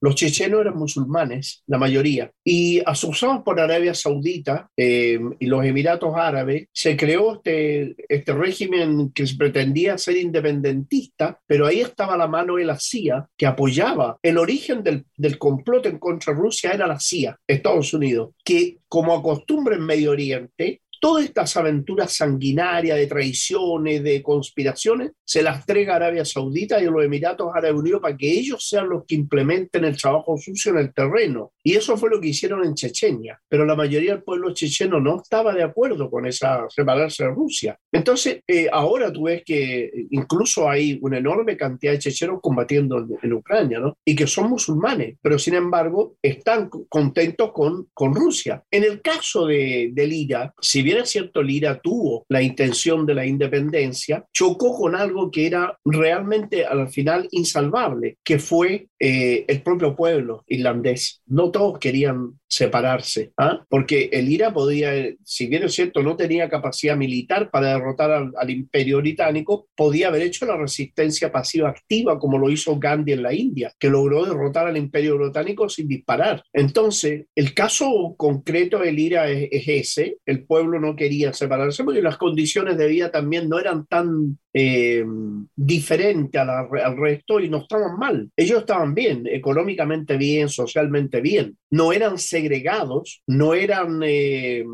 Los 0.00 0.14
chechenos 0.14 0.60
eran 0.60 0.78
musulmanes, 0.78 1.62
la 1.66 1.78
mayoría. 1.78 2.30
Y 2.44 2.80
asusados 2.86 3.42
por 3.42 3.60
Arabia 3.60 3.92
Saudita 3.92 4.70
eh, 4.76 5.18
y 5.38 5.46
los 5.46 5.64
Emiratos 5.64 6.14
Árabes, 6.16 6.68
se 6.72 6.96
creó 6.96 7.34
este 7.34 7.96
este 8.08 8.32
régimen 8.32 9.10
que 9.12 9.24
pretendía 9.36 9.98
ser 9.98 10.16
independentista, 10.16 11.40
pero 11.46 11.66
ahí 11.66 11.80
estaba 11.80 12.16
la 12.16 12.26
mano 12.26 12.56
de 12.56 12.64
la 12.64 12.78
CIA 12.78 13.28
que 13.36 13.46
apoyaba. 13.46 14.18
El 14.22 14.38
origen 14.38 14.82
del, 14.82 15.06
del 15.16 15.38
complot 15.38 15.86
en 15.86 15.98
contra 15.98 16.32
de 16.32 16.40
Rusia 16.40 16.70
era 16.70 16.86
la 16.86 17.00
CIA, 17.00 17.38
Estados 17.46 17.92
Unidos, 17.92 18.30
que 18.44 18.78
como 18.88 19.14
acostumbre 19.14 19.76
en 19.76 19.84
Medio 19.84 20.12
Oriente, 20.12 20.82
todas 21.00 21.24
estas 21.24 21.56
aventuras 21.56 22.14
sanguinarias 22.14 22.98
de 22.98 23.06
traiciones, 23.06 24.02
de 24.02 24.22
conspiraciones, 24.22 25.12
se 25.24 25.42
las 25.42 25.60
entrega 25.60 25.96
Arabia 25.96 26.24
Saudita 26.24 26.80
y 26.80 26.86
a 26.86 26.90
los 26.90 27.04
Emiratos 27.04 27.50
Árabes 27.54 27.78
Unidos 27.78 28.00
para 28.00 28.16
que 28.16 28.30
ellos 28.30 28.66
sean 28.68 28.88
los 28.88 29.04
que 29.06 29.14
implementen 29.14 29.84
el 29.84 29.96
trabajo 29.96 30.36
sucio 30.38 30.72
en 30.72 30.78
el 30.78 30.94
terreno. 30.94 31.52
Y 31.62 31.74
eso 31.74 31.96
fue 31.96 32.10
lo 32.10 32.20
que 32.20 32.28
hicieron 32.28 32.64
en 32.64 32.74
Chechenia. 32.74 33.40
Pero 33.48 33.64
la 33.64 33.76
mayoría 33.76 34.12
del 34.12 34.22
pueblo 34.22 34.52
checheno 34.54 35.00
no 35.00 35.20
estaba 35.20 35.52
de 35.52 35.62
acuerdo 35.62 36.10
con 36.10 36.26
esa 36.26 36.66
separarse 36.68 37.24
de 37.24 37.30
Rusia. 37.30 37.78
Entonces, 37.92 38.40
eh, 38.46 38.68
ahora 38.72 39.12
tú 39.12 39.24
ves 39.24 39.42
que 39.44 39.90
incluso 40.10 40.68
hay 40.68 40.98
una 41.02 41.18
enorme 41.18 41.56
cantidad 41.56 41.92
de 41.92 41.98
chechenos 41.98 42.40
combatiendo 42.42 43.06
en, 43.22 43.32
Ucrania, 43.32 43.78
¿no? 43.78 43.96
Y 44.04 44.16
que 44.16 44.26
son 44.26 44.50
musulmanes, 44.50 45.16
pero 45.20 45.38
sin 45.38 45.54
embargo 45.54 46.16
están 46.22 46.70
contentos 46.88 47.52
con, 47.52 47.88
con 47.92 48.14
Rusia. 48.14 48.62
En 48.70 48.84
el 48.84 49.02
caso 49.02 49.46
de, 49.46 49.90
de 49.92 50.06
Lira, 50.06 50.54
si 50.60 50.82
bien 50.88 51.02
es 51.02 51.10
cierto, 51.10 51.40
el 51.40 51.50
IRA 51.50 51.78
tuvo 51.80 52.24
la 52.30 52.40
intención 52.40 53.04
de 53.04 53.14
la 53.14 53.26
independencia, 53.26 54.24
chocó 54.32 54.74
con 54.74 54.96
algo 54.96 55.30
que 55.30 55.46
era 55.46 55.76
realmente 55.84 56.64
al 56.64 56.88
final 56.88 57.28
insalvable, 57.30 58.16
que 58.24 58.38
fue 58.38 58.88
eh, 59.00 59.44
el 59.46 59.62
propio 59.62 59.94
pueblo 59.94 60.44
irlandés. 60.48 61.22
No 61.26 61.50
todos 61.50 61.78
querían 61.78 62.38
separarse, 62.48 63.32
¿ah? 63.36 63.64
porque 63.68 64.08
el 64.12 64.28
IRA 64.28 64.52
podía, 64.52 64.90
si 65.22 65.46
bien 65.46 65.62
es 65.64 65.74
cierto, 65.74 66.02
no 66.02 66.16
tenía 66.16 66.48
capacidad 66.48 66.96
militar 66.96 67.50
para 67.50 67.74
derrotar 67.74 68.10
al, 68.10 68.50
imperio 68.50 68.98
británico, 68.98 69.68
podía 69.76 70.08
haber 70.08 70.22
hecho 70.22 70.46
la 70.46 70.56
resistencia 70.56 71.30
pasiva 71.30 71.68
activa 71.68 72.18
como 72.18 72.38
lo 72.38 72.50
hizo 72.50 72.78
Gandhi 72.78 73.12
en 73.12 73.22
la 73.22 73.34
India, 73.34 73.72
que 73.78 73.90
logró 73.90 74.24
derrotar 74.24 74.66
al 74.66 74.76
imperio 74.76 75.18
británico 75.18 75.68
sin 75.68 75.86
disparar. 75.86 76.42
Entonces, 76.52 77.26
el 77.34 77.54
caso 77.54 78.14
concreto 78.16 78.78
del 78.78 78.98
IRA 78.98 79.30
es, 79.30 79.48
ese, 79.52 80.16
el 80.24 80.44
pueblo 80.44 80.80
no 80.80 80.96
quería 80.96 81.32
separarse 81.32 81.84
porque 81.84 82.02
las 82.02 82.16
condiciones 82.16 82.78
de 82.78 82.88
vida 82.88 83.10
también 83.10 83.48
no 83.48 83.58
eran 83.58 83.86
tan 83.86 84.38
eh, 84.60 85.04
diferentes 85.54 86.40
al 86.40 86.96
resto 86.96 87.38
y 87.38 87.48
no 87.48 87.58
estaban 87.58 87.96
mal. 87.96 88.28
Ellos 88.36 88.60
estaban 88.60 88.92
bien, 88.92 89.24
económicamente 89.26 90.16
bien, 90.16 90.48
socialmente 90.48 91.20
bien, 91.20 91.56
no 91.70 91.92
eran 91.92 92.18
segregados, 92.18 93.22
no 93.26 93.54
eran 93.54 94.00
eh, 94.04 94.64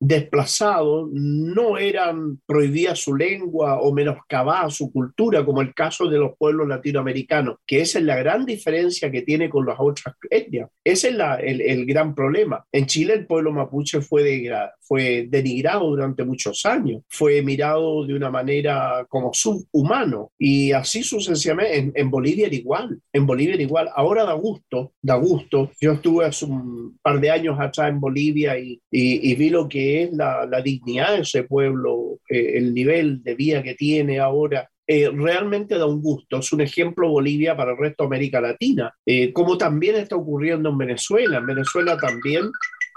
desplazados, 0.00 1.10
no 1.12 1.76
eran 1.76 2.40
prohibida 2.46 2.96
su 2.96 3.14
lengua 3.14 3.80
o 3.80 3.92
menoscabada 3.92 4.70
su 4.70 4.90
cultura, 4.90 5.44
como 5.44 5.60
el 5.60 5.74
caso 5.74 6.08
de 6.08 6.18
los 6.18 6.32
pueblos 6.38 6.66
latinoamericanos, 6.66 7.56
que 7.66 7.82
esa 7.82 7.98
es 7.98 8.06
la 8.06 8.16
gran 8.16 8.46
diferencia 8.46 9.10
que 9.10 9.20
tiene 9.20 9.50
con 9.50 9.66
las 9.66 9.76
otras 9.78 10.16
etnias. 10.30 10.70
Ese 10.82 11.08
es 11.08 11.14
el, 11.60 11.84
gran 11.84 12.14
problema. 12.14 12.64
En 12.72 12.86
Chile 12.86 13.12
el 13.12 13.26
pueblo 13.26 13.52
mapuche 13.52 14.00
fue, 14.00 14.50
fue 14.80 15.26
denigrado 15.28 15.90
durante 15.90 16.24
muchos 16.24 16.64
años, 16.64 17.02
fue 17.08 17.42
mirado 17.42 18.06
de 18.06 18.14
una 18.14 18.30
manera 18.30 19.04
como 19.08 19.34
subhumano 19.34 20.32
y 20.38 20.72
así 20.72 21.02
sucesivamente. 21.02 21.92
En, 21.94 22.10
Bolivia 22.10 22.46
era 22.46 22.56
igual, 22.56 22.98
en 23.12 23.26
Bolivia 23.26 23.54
era 23.54 23.62
igual. 23.62 23.90
Ahora 23.94 24.24
da 24.24 24.32
gusto, 24.32 24.92
da 25.02 25.16
gusto. 25.16 25.70
Yo 25.78 25.92
estuve 25.92 26.24
hace 26.24 26.46
un 26.46 26.98
par 27.02 27.20
de 27.20 27.30
años 27.30 27.58
atrás 27.60 27.90
en 27.90 28.00
Bolivia 28.00 28.58
y, 28.58 28.80
y 28.90 29.34
vi 29.34 29.50
lo 29.50 29.68
que 29.68 29.89
es 29.96 30.12
la, 30.12 30.46
dignidad 30.62 31.14
de 31.14 31.22
ese 31.22 31.44
pueblo, 31.44 32.18
eh, 32.28 32.52
el 32.56 32.74
nivel 32.74 33.22
de 33.22 33.34
vida 33.34 33.62
que 33.62 33.74
tiene 33.74 34.18
ahora, 34.18 34.68
eh, 34.86 35.08
realmente 35.08 35.78
da 35.78 35.86
un 35.86 36.02
gusto. 36.02 36.38
Es 36.38 36.52
un 36.52 36.62
ejemplo 36.62 37.08
Bolivia 37.08 37.56
para 37.56 37.72
el 37.72 37.78
resto 37.78 38.02
de 38.02 38.06
América 38.08 38.40
Latina, 38.40 38.92
eh, 39.06 39.32
como 39.32 39.56
también 39.56 39.94
está 39.94 40.16
ocurriendo 40.16 40.68
en 40.70 40.78
Venezuela. 40.78 41.38
En 41.38 41.46
Venezuela 41.46 41.96
también 41.96 42.50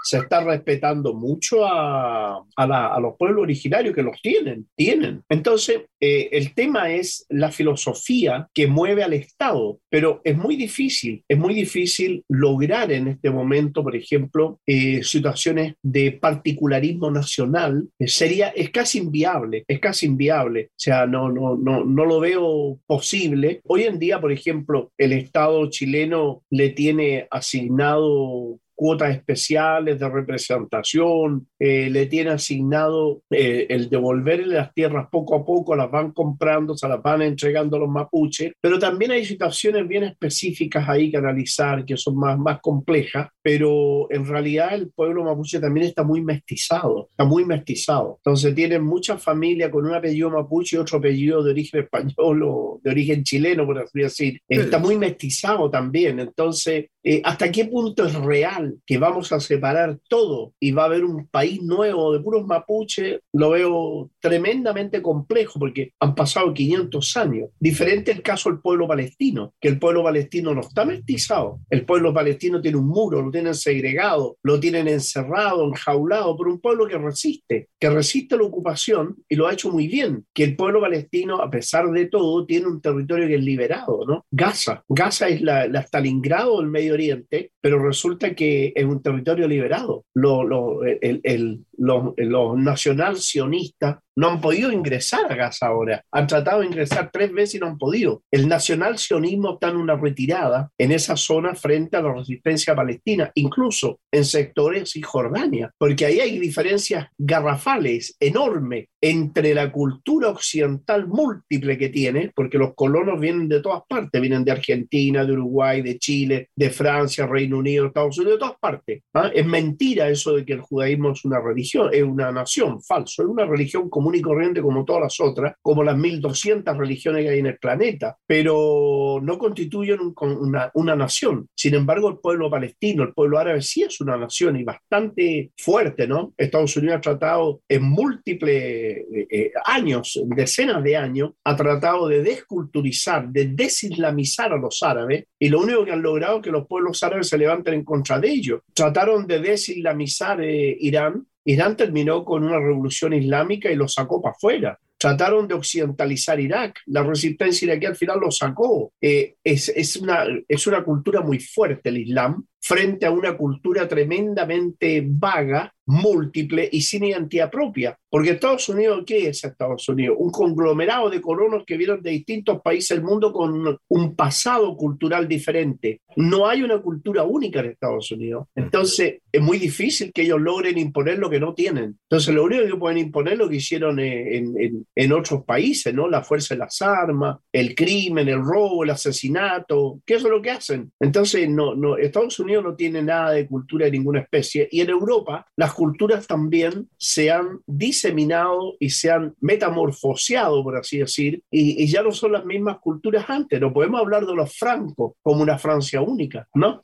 se 0.04 0.18
está 0.18 0.44
respetando 0.44 1.14
mucho 1.14 1.64
a, 1.66 2.44
a, 2.56 3.00
los 3.00 3.16
pueblos 3.18 3.42
originarios 3.42 3.94
que 3.94 4.02
los 4.02 4.20
tienen, 4.20 4.68
tienen. 4.76 5.22
Entonces, 5.28 5.82
eh, 6.00 6.28
el 6.32 6.54
tema 6.54 6.90
es 6.90 7.24
la 7.30 7.50
filosofía 7.50 8.48
que 8.52 8.66
mueve 8.66 9.02
al 9.02 9.14
Estado, 9.14 9.80
pero 9.88 10.20
es 10.24 10.36
muy 10.36 10.56
difícil, 10.56 11.24
es 11.26 11.38
muy 11.38 11.54
difícil 11.54 12.22
lograr 12.28 12.92
en 12.92 13.08
este 13.08 13.30
momento, 13.30 13.82
por 13.82 13.96
ejemplo, 13.96 14.60
eh, 14.66 15.02
situaciones 15.02 15.74
de 15.82 16.12
particularismo 16.12 17.10
nacional. 17.10 17.88
Eh, 17.98 18.08
sería, 18.08 18.48
es 18.48 18.70
casi 18.70 18.98
inviable, 18.98 19.64
es 19.66 19.80
casi 19.80 20.06
inviable. 20.06 20.66
O 20.66 20.78
sea, 20.78 21.06
no, 21.06 21.30
no, 21.30 21.56
no, 21.56 21.84
no 21.84 22.04
lo 22.04 22.20
veo 22.20 22.78
posible. 22.86 23.62
Hoy 23.64 23.84
en 23.84 23.98
día, 23.98 24.20
por 24.20 24.32
ejemplo, 24.32 24.92
el 24.98 25.12
Estado 25.12 25.70
chileno 25.70 26.42
le 26.50 26.70
tiene 26.70 27.26
asignado 27.30 28.58
cuotas 28.74 29.14
especiales 29.14 29.98
de 29.98 30.08
representación, 30.08 31.48
eh, 31.58 31.88
le 31.90 32.06
tiene 32.06 32.30
asignado 32.30 33.22
eh, 33.30 33.66
el 33.70 33.88
devolverle 33.88 34.54
las 34.54 34.74
tierras 34.74 35.08
poco 35.10 35.36
a 35.36 35.44
poco, 35.44 35.76
las 35.76 35.90
van 35.90 36.12
comprando, 36.12 36.76
se 36.76 36.88
las 36.88 37.02
van 37.02 37.22
entregando 37.22 37.76
a 37.76 37.80
los 37.80 37.88
mapuches, 37.88 38.52
pero 38.60 38.78
también 38.78 39.12
hay 39.12 39.24
situaciones 39.24 39.86
bien 39.86 40.04
específicas 40.04 40.88
ahí 40.88 41.10
que 41.10 41.16
analizar, 41.16 41.84
que 41.84 41.96
son 41.96 42.16
más, 42.16 42.38
más 42.38 42.60
complejas, 42.60 43.28
pero 43.42 44.06
en 44.10 44.26
realidad 44.26 44.74
el 44.74 44.90
pueblo 44.90 45.24
mapuche 45.24 45.60
también 45.60 45.86
está 45.86 46.02
muy 46.02 46.22
mestizado, 46.22 47.08
está 47.10 47.24
muy 47.24 47.44
mestizado. 47.44 48.18
Entonces 48.18 48.54
tienen 48.54 48.82
muchas 48.82 49.22
familias 49.22 49.70
con 49.70 49.86
un 49.86 49.94
apellido 49.94 50.30
mapuche 50.30 50.76
y 50.76 50.78
otro 50.78 50.98
apellido 50.98 51.42
de 51.42 51.50
origen 51.50 51.80
español 51.80 52.42
o 52.44 52.80
de 52.82 52.90
origen 52.90 53.22
chileno, 53.22 53.66
por 53.66 53.78
así 53.78 54.00
decir. 54.00 54.40
Está 54.48 54.78
muy 54.78 54.96
mestizado 54.96 55.70
también. 55.70 56.20
Entonces, 56.20 56.86
eh, 57.02 57.20
¿hasta 57.24 57.52
qué 57.52 57.66
punto 57.66 58.06
es 58.06 58.14
real 58.14 58.63
que 58.86 58.98
vamos 58.98 59.32
a 59.32 59.40
separar 59.40 59.98
todo 60.08 60.54
y 60.60 60.72
va 60.72 60.82
a 60.82 60.86
haber 60.86 61.04
un 61.04 61.26
país 61.28 61.62
nuevo 61.62 62.12
de 62.12 62.20
puros 62.20 62.46
mapuches? 62.46 63.20
Lo 63.32 63.50
veo 63.50 64.10
tremendamente 64.20 65.02
complejo 65.02 65.58
porque 65.58 65.92
han 66.00 66.14
pasado 66.14 66.52
500 66.52 67.16
años. 67.16 67.50
Diferente 67.58 68.12
el 68.12 68.22
caso 68.22 68.50
del 68.50 68.60
pueblo 68.60 68.86
palestino, 68.86 69.54
que 69.60 69.68
el 69.68 69.78
pueblo 69.78 70.02
palestino 70.02 70.54
no 70.54 70.62
está 70.62 70.84
mestizado. 70.84 71.60
El 71.70 71.84
pueblo 71.84 72.12
palestino 72.12 72.60
tiene 72.60 72.78
un 72.78 72.88
muro, 72.88 73.22
lo 73.22 73.30
tienen 73.30 73.54
segregado, 73.54 74.36
lo 74.42 74.60
tienen 74.60 74.88
encerrado, 74.88 75.66
enjaulado, 75.66 76.36
por 76.36 76.48
un 76.48 76.60
pueblo 76.60 76.86
que 76.86 76.98
resiste, 76.98 77.68
que 77.78 77.90
resiste 77.90 78.36
la 78.36 78.44
ocupación 78.44 79.16
y 79.28 79.36
lo 79.36 79.46
ha 79.46 79.52
hecho 79.52 79.70
muy 79.70 79.88
bien. 79.88 80.24
Que 80.32 80.44
el 80.44 80.56
pueblo 80.56 80.80
palestino, 80.80 81.40
a 81.40 81.50
pesar 81.50 81.90
de 81.90 82.06
todo, 82.06 82.44
tiene 82.46 82.66
un 82.66 82.80
territorio 82.80 83.26
que 83.26 83.36
es 83.36 83.44
liberado, 83.44 84.04
¿no? 84.06 84.24
Gaza. 84.30 84.82
Gaza 84.88 85.28
es 85.28 85.40
la, 85.42 85.66
la 85.66 85.82
Stalingrado 85.82 86.60
del 86.60 86.70
Medio 86.70 86.94
Oriente, 86.94 87.52
pero 87.60 87.78
resulta 87.78 88.34
que 88.34 88.53
es 88.74 88.84
un 88.84 89.02
territorio 89.02 89.48
liberado. 89.48 90.04
Lo, 90.14 90.44
lo, 90.44 90.84
el, 90.84 91.20
el, 91.22 91.64
los, 91.78 92.14
los 92.16 92.58
nacional 92.58 93.16
sionistas 93.16 93.98
no 94.16 94.28
han 94.28 94.40
podido 94.40 94.70
ingresar 94.70 95.30
a 95.30 95.34
Gaza 95.34 95.66
ahora. 95.66 96.04
Han 96.12 96.26
tratado 96.26 96.60
de 96.60 96.66
ingresar 96.66 97.10
tres 97.12 97.32
veces 97.32 97.56
y 97.56 97.58
no 97.58 97.66
han 97.66 97.78
podido. 97.78 98.22
El 98.30 98.48
nacional 98.48 98.98
sionismo 98.98 99.54
está 99.54 99.70
en 99.70 99.76
una 99.76 99.96
retirada 99.96 100.70
en 100.78 100.92
esa 100.92 101.16
zona 101.16 101.54
frente 101.54 101.96
a 101.96 102.02
la 102.02 102.14
resistencia 102.14 102.74
palestina, 102.74 103.30
incluso 103.34 103.98
en 104.12 104.24
sectores 104.24 104.94
y 104.96 105.02
Jordania, 105.02 105.70
porque 105.78 106.06
ahí 106.06 106.20
hay 106.20 106.38
diferencias 106.38 107.08
garrafales 107.18 108.16
enormes 108.20 108.86
entre 109.00 109.52
la 109.52 109.70
cultura 109.70 110.30
occidental 110.30 111.06
múltiple 111.06 111.76
que 111.76 111.90
tiene, 111.90 112.32
porque 112.34 112.56
los 112.56 112.74
colonos 112.74 113.20
vienen 113.20 113.48
de 113.48 113.60
todas 113.60 113.82
partes, 113.86 114.18
vienen 114.18 114.44
de 114.44 114.52
Argentina, 114.52 115.26
de 115.26 115.32
Uruguay, 115.32 115.82
de 115.82 115.98
Chile, 115.98 116.48
de 116.56 116.70
Francia, 116.70 117.26
Reino 117.26 117.58
Unido, 117.58 117.86
Estados 117.86 118.16
Unidos, 118.16 118.36
de 118.36 118.40
todas 118.40 118.58
partes. 118.58 119.02
¿ah? 119.12 119.30
Es 119.34 119.44
mentira 119.44 120.08
eso 120.08 120.34
de 120.34 120.46
que 120.46 120.54
el 120.54 120.62
judaísmo 120.62 121.12
es 121.12 121.22
una 121.24 121.38
religión, 121.38 121.63
es 121.92 122.02
una 122.02 122.30
nación, 122.32 122.82
falso, 122.82 123.22
es 123.22 123.28
una 123.28 123.44
religión 123.44 123.88
común 123.88 124.14
y 124.14 124.20
corriente 124.20 124.60
como 124.60 124.84
todas 124.84 125.02
las 125.02 125.20
otras, 125.20 125.54
como 125.62 125.82
las 125.82 125.96
1200 125.96 126.76
religiones 126.76 127.24
que 127.24 127.30
hay 127.30 127.38
en 127.38 127.46
el 127.46 127.58
planeta, 127.58 128.16
pero 128.26 129.20
no 129.22 129.38
constituyen 129.38 130.00
una, 130.20 130.70
una 130.74 130.96
nación. 130.96 131.48
Sin 131.54 131.74
embargo, 131.74 132.08
el 132.08 132.18
pueblo 132.18 132.50
palestino, 132.50 133.02
el 133.02 133.12
pueblo 133.12 133.38
árabe 133.38 133.62
sí 133.62 133.82
es 133.82 134.00
una 134.00 134.16
nación 134.16 134.56
y 134.56 134.64
bastante 134.64 135.52
fuerte, 135.56 136.06
¿no? 136.06 136.34
Estados 136.36 136.76
Unidos 136.76 136.96
ha 136.96 137.00
tratado 137.00 137.60
en 137.68 137.82
múltiples 137.82 138.54
eh, 138.54 139.26
eh, 139.30 139.52
años, 139.64 140.20
decenas 140.26 140.82
de 140.82 140.96
años, 140.96 141.32
ha 141.44 141.56
tratado 141.56 142.08
de 142.08 142.22
desculturizar, 142.22 143.28
de 143.28 143.46
desislamizar 143.46 144.52
a 144.52 144.56
los 144.56 144.82
árabes 144.82 145.24
y 145.38 145.48
lo 145.48 145.60
único 145.60 145.84
que 145.84 145.92
han 145.92 146.02
logrado 146.02 146.36
es 146.36 146.42
que 146.42 146.50
los 146.50 146.66
pueblos 146.66 147.02
árabes 147.02 147.28
se 147.28 147.38
levanten 147.38 147.74
en 147.74 147.84
contra 147.84 148.18
de 148.18 148.30
ellos. 148.30 148.60
Trataron 148.72 149.26
de 149.26 149.40
desislamizar 149.40 150.40
eh, 150.42 150.76
Irán 150.80 151.26
Irán 151.44 151.76
terminó 151.76 152.24
con 152.24 152.44
una 152.44 152.58
revolución 152.58 153.12
islámica 153.12 153.70
y 153.70 153.76
lo 153.76 153.88
sacó 153.88 154.20
para 154.22 154.34
afuera. 154.34 154.78
Trataron 154.96 155.46
de 155.46 155.54
occidentalizar 155.54 156.40
Irak. 156.40 156.80
La 156.86 157.02
resistencia 157.02 157.66
iraquí 157.66 157.84
al 157.84 157.96
final 157.96 158.20
lo 158.20 158.30
sacó. 158.30 158.92
es, 159.00 159.68
es, 159.68 159.96
una, 159.96 160.24
es 160.48 160.66
una 160.66 160.82
cultura 160.82 161.20
muy 161.20 161.38
fuerte 161.40 161.90
el 161.90 161.98
Islam 161.98 162.46
frente 162.58 163.04
a 163.04 163.10
una 163.10 163.36
cultura 163.36 163.86
tremendamente 163.86 165.04
vaga, 165.06 165.74
múltiple 165.84 166.66
y 166.72 166.80
sin 166.80 167.04
identidad 167.04 167.50
propia. 167.50 167.98
Porque 168.14 168.30
Estados 168.30 168.68
Unidos, 168.68 169.02
¿qué 169.04 169.26
es 169.26 169.42
Estados 169.42 169.88
Unidos? 169.88 170.16
Un 170.20 170.30
conglomerado 170.30 171.10
de 171.10 171.20
colonos 171.20 171.64
que 171.66 171.76
vienen 171.76 172.00
de 172.00 172.12
distintos 172.12 172.62
países 172.62 172.96
del 172.96 173.04
mundo 173.04 173.32
con 173.32 173.76
un 173.88 174.14
pasado 174.14 174.76
cultural 174.76 175.26
diferente. 175.26 176.00
No 176.14 176.46
hay 176.46 176.62
una 176.62 176.80
cultura 176.80 177.24
única 177.24 177.58
en 177.58 177.70
Estados 177.70 178.12
Unidos. 178.12 178.46
Entonces, 178.54 179.16
es 179.32 179.42
muy 179.42 179.58
difícil 179.58 180.12
que 180.12 180.22
ellos 180.22 180.40
logren 180.40 180.78
imponer 180.78 181.18
lo 181.18 181.28
que 181.28 181.40
no 181.40 181.54
tienen. 181.54 181.98
Entonces, 182.08 182.32
lo 182.32 182.44
único 182.44 182.64
que 182.64 182.76
pueden 182.76 182.98
imponer 182.98 183.32
es 183.32 183.38
lo 183.40 183.48
que 183.48 183.56
hicieron 183.56 183.98
en, 183.98 184.54
en, 184.60 184.86
en 184.94 185.12
otros 185.12 185.44
países, 185.44 185.92
¿no? 185.92 186.08
La 186.08 186.22
fuerza 186.22 186.54
de 186.54 186.60
las 186.60 186.80
armas, 186.82 187.38
el 187.50 187.74
crimen, 187.74 188.28
el 188.28 188.44
robo, 188.44 188.84
el 188.84 188.90
asesinato, 188.90 189.98
¿qué 190.06 190.14
es 190.14 190.22
lo 190.22 190.40
que 190.40 190.52
hacen? 190.52 190.92
Entonces, 191.00 191.48
no, 191.48 191.74
no, 191.74 191.96
Estados 191.96 192.38
Unidos 192.38 192.62
no 192.62 192.76
tiene 192.76 193.02
nada 193.02 193.32
de 193.32 193.48
cultura 193.48 193.86
de 193.86 193.90
ninguna 193.90 194.20
especie. 194.20 194.68
Y 194.70 194.82
en 194.82 194.90
Europa 194.90 195.48
las 195.56 195.74
culturas 195.74 196.28
también 196.28 196.88
se 196.96 197.32
han 197.32 197.58
diseminado 198.04 198.74
y 198.78 198.90
se 198.90 199.10
han 199.10 199.34
metamorfoseado, 199.40 200.62
por 200.62 200.76
así 200.76 200.98
decir, 200.98 201.42
y, 201.50 201.86
ya 201.86 202.02
no 202.02 202.12
son 202.12 202.32
las 202.32 202.44
mismas 202.44 202.78
culturas 202.78 203.28
antes. 203.28 203.60
No 203.60 203.72
podemos 203.72 204.00
hablar 204.00 204.26
de 204.26 204.34
los 204.34 204.56
francos 204.56 205.12
como 205.22 205.42
una 205.42 205.58
Francia 205.58 206.00
única, 206.00 206.48
¿no? 206.54 206.80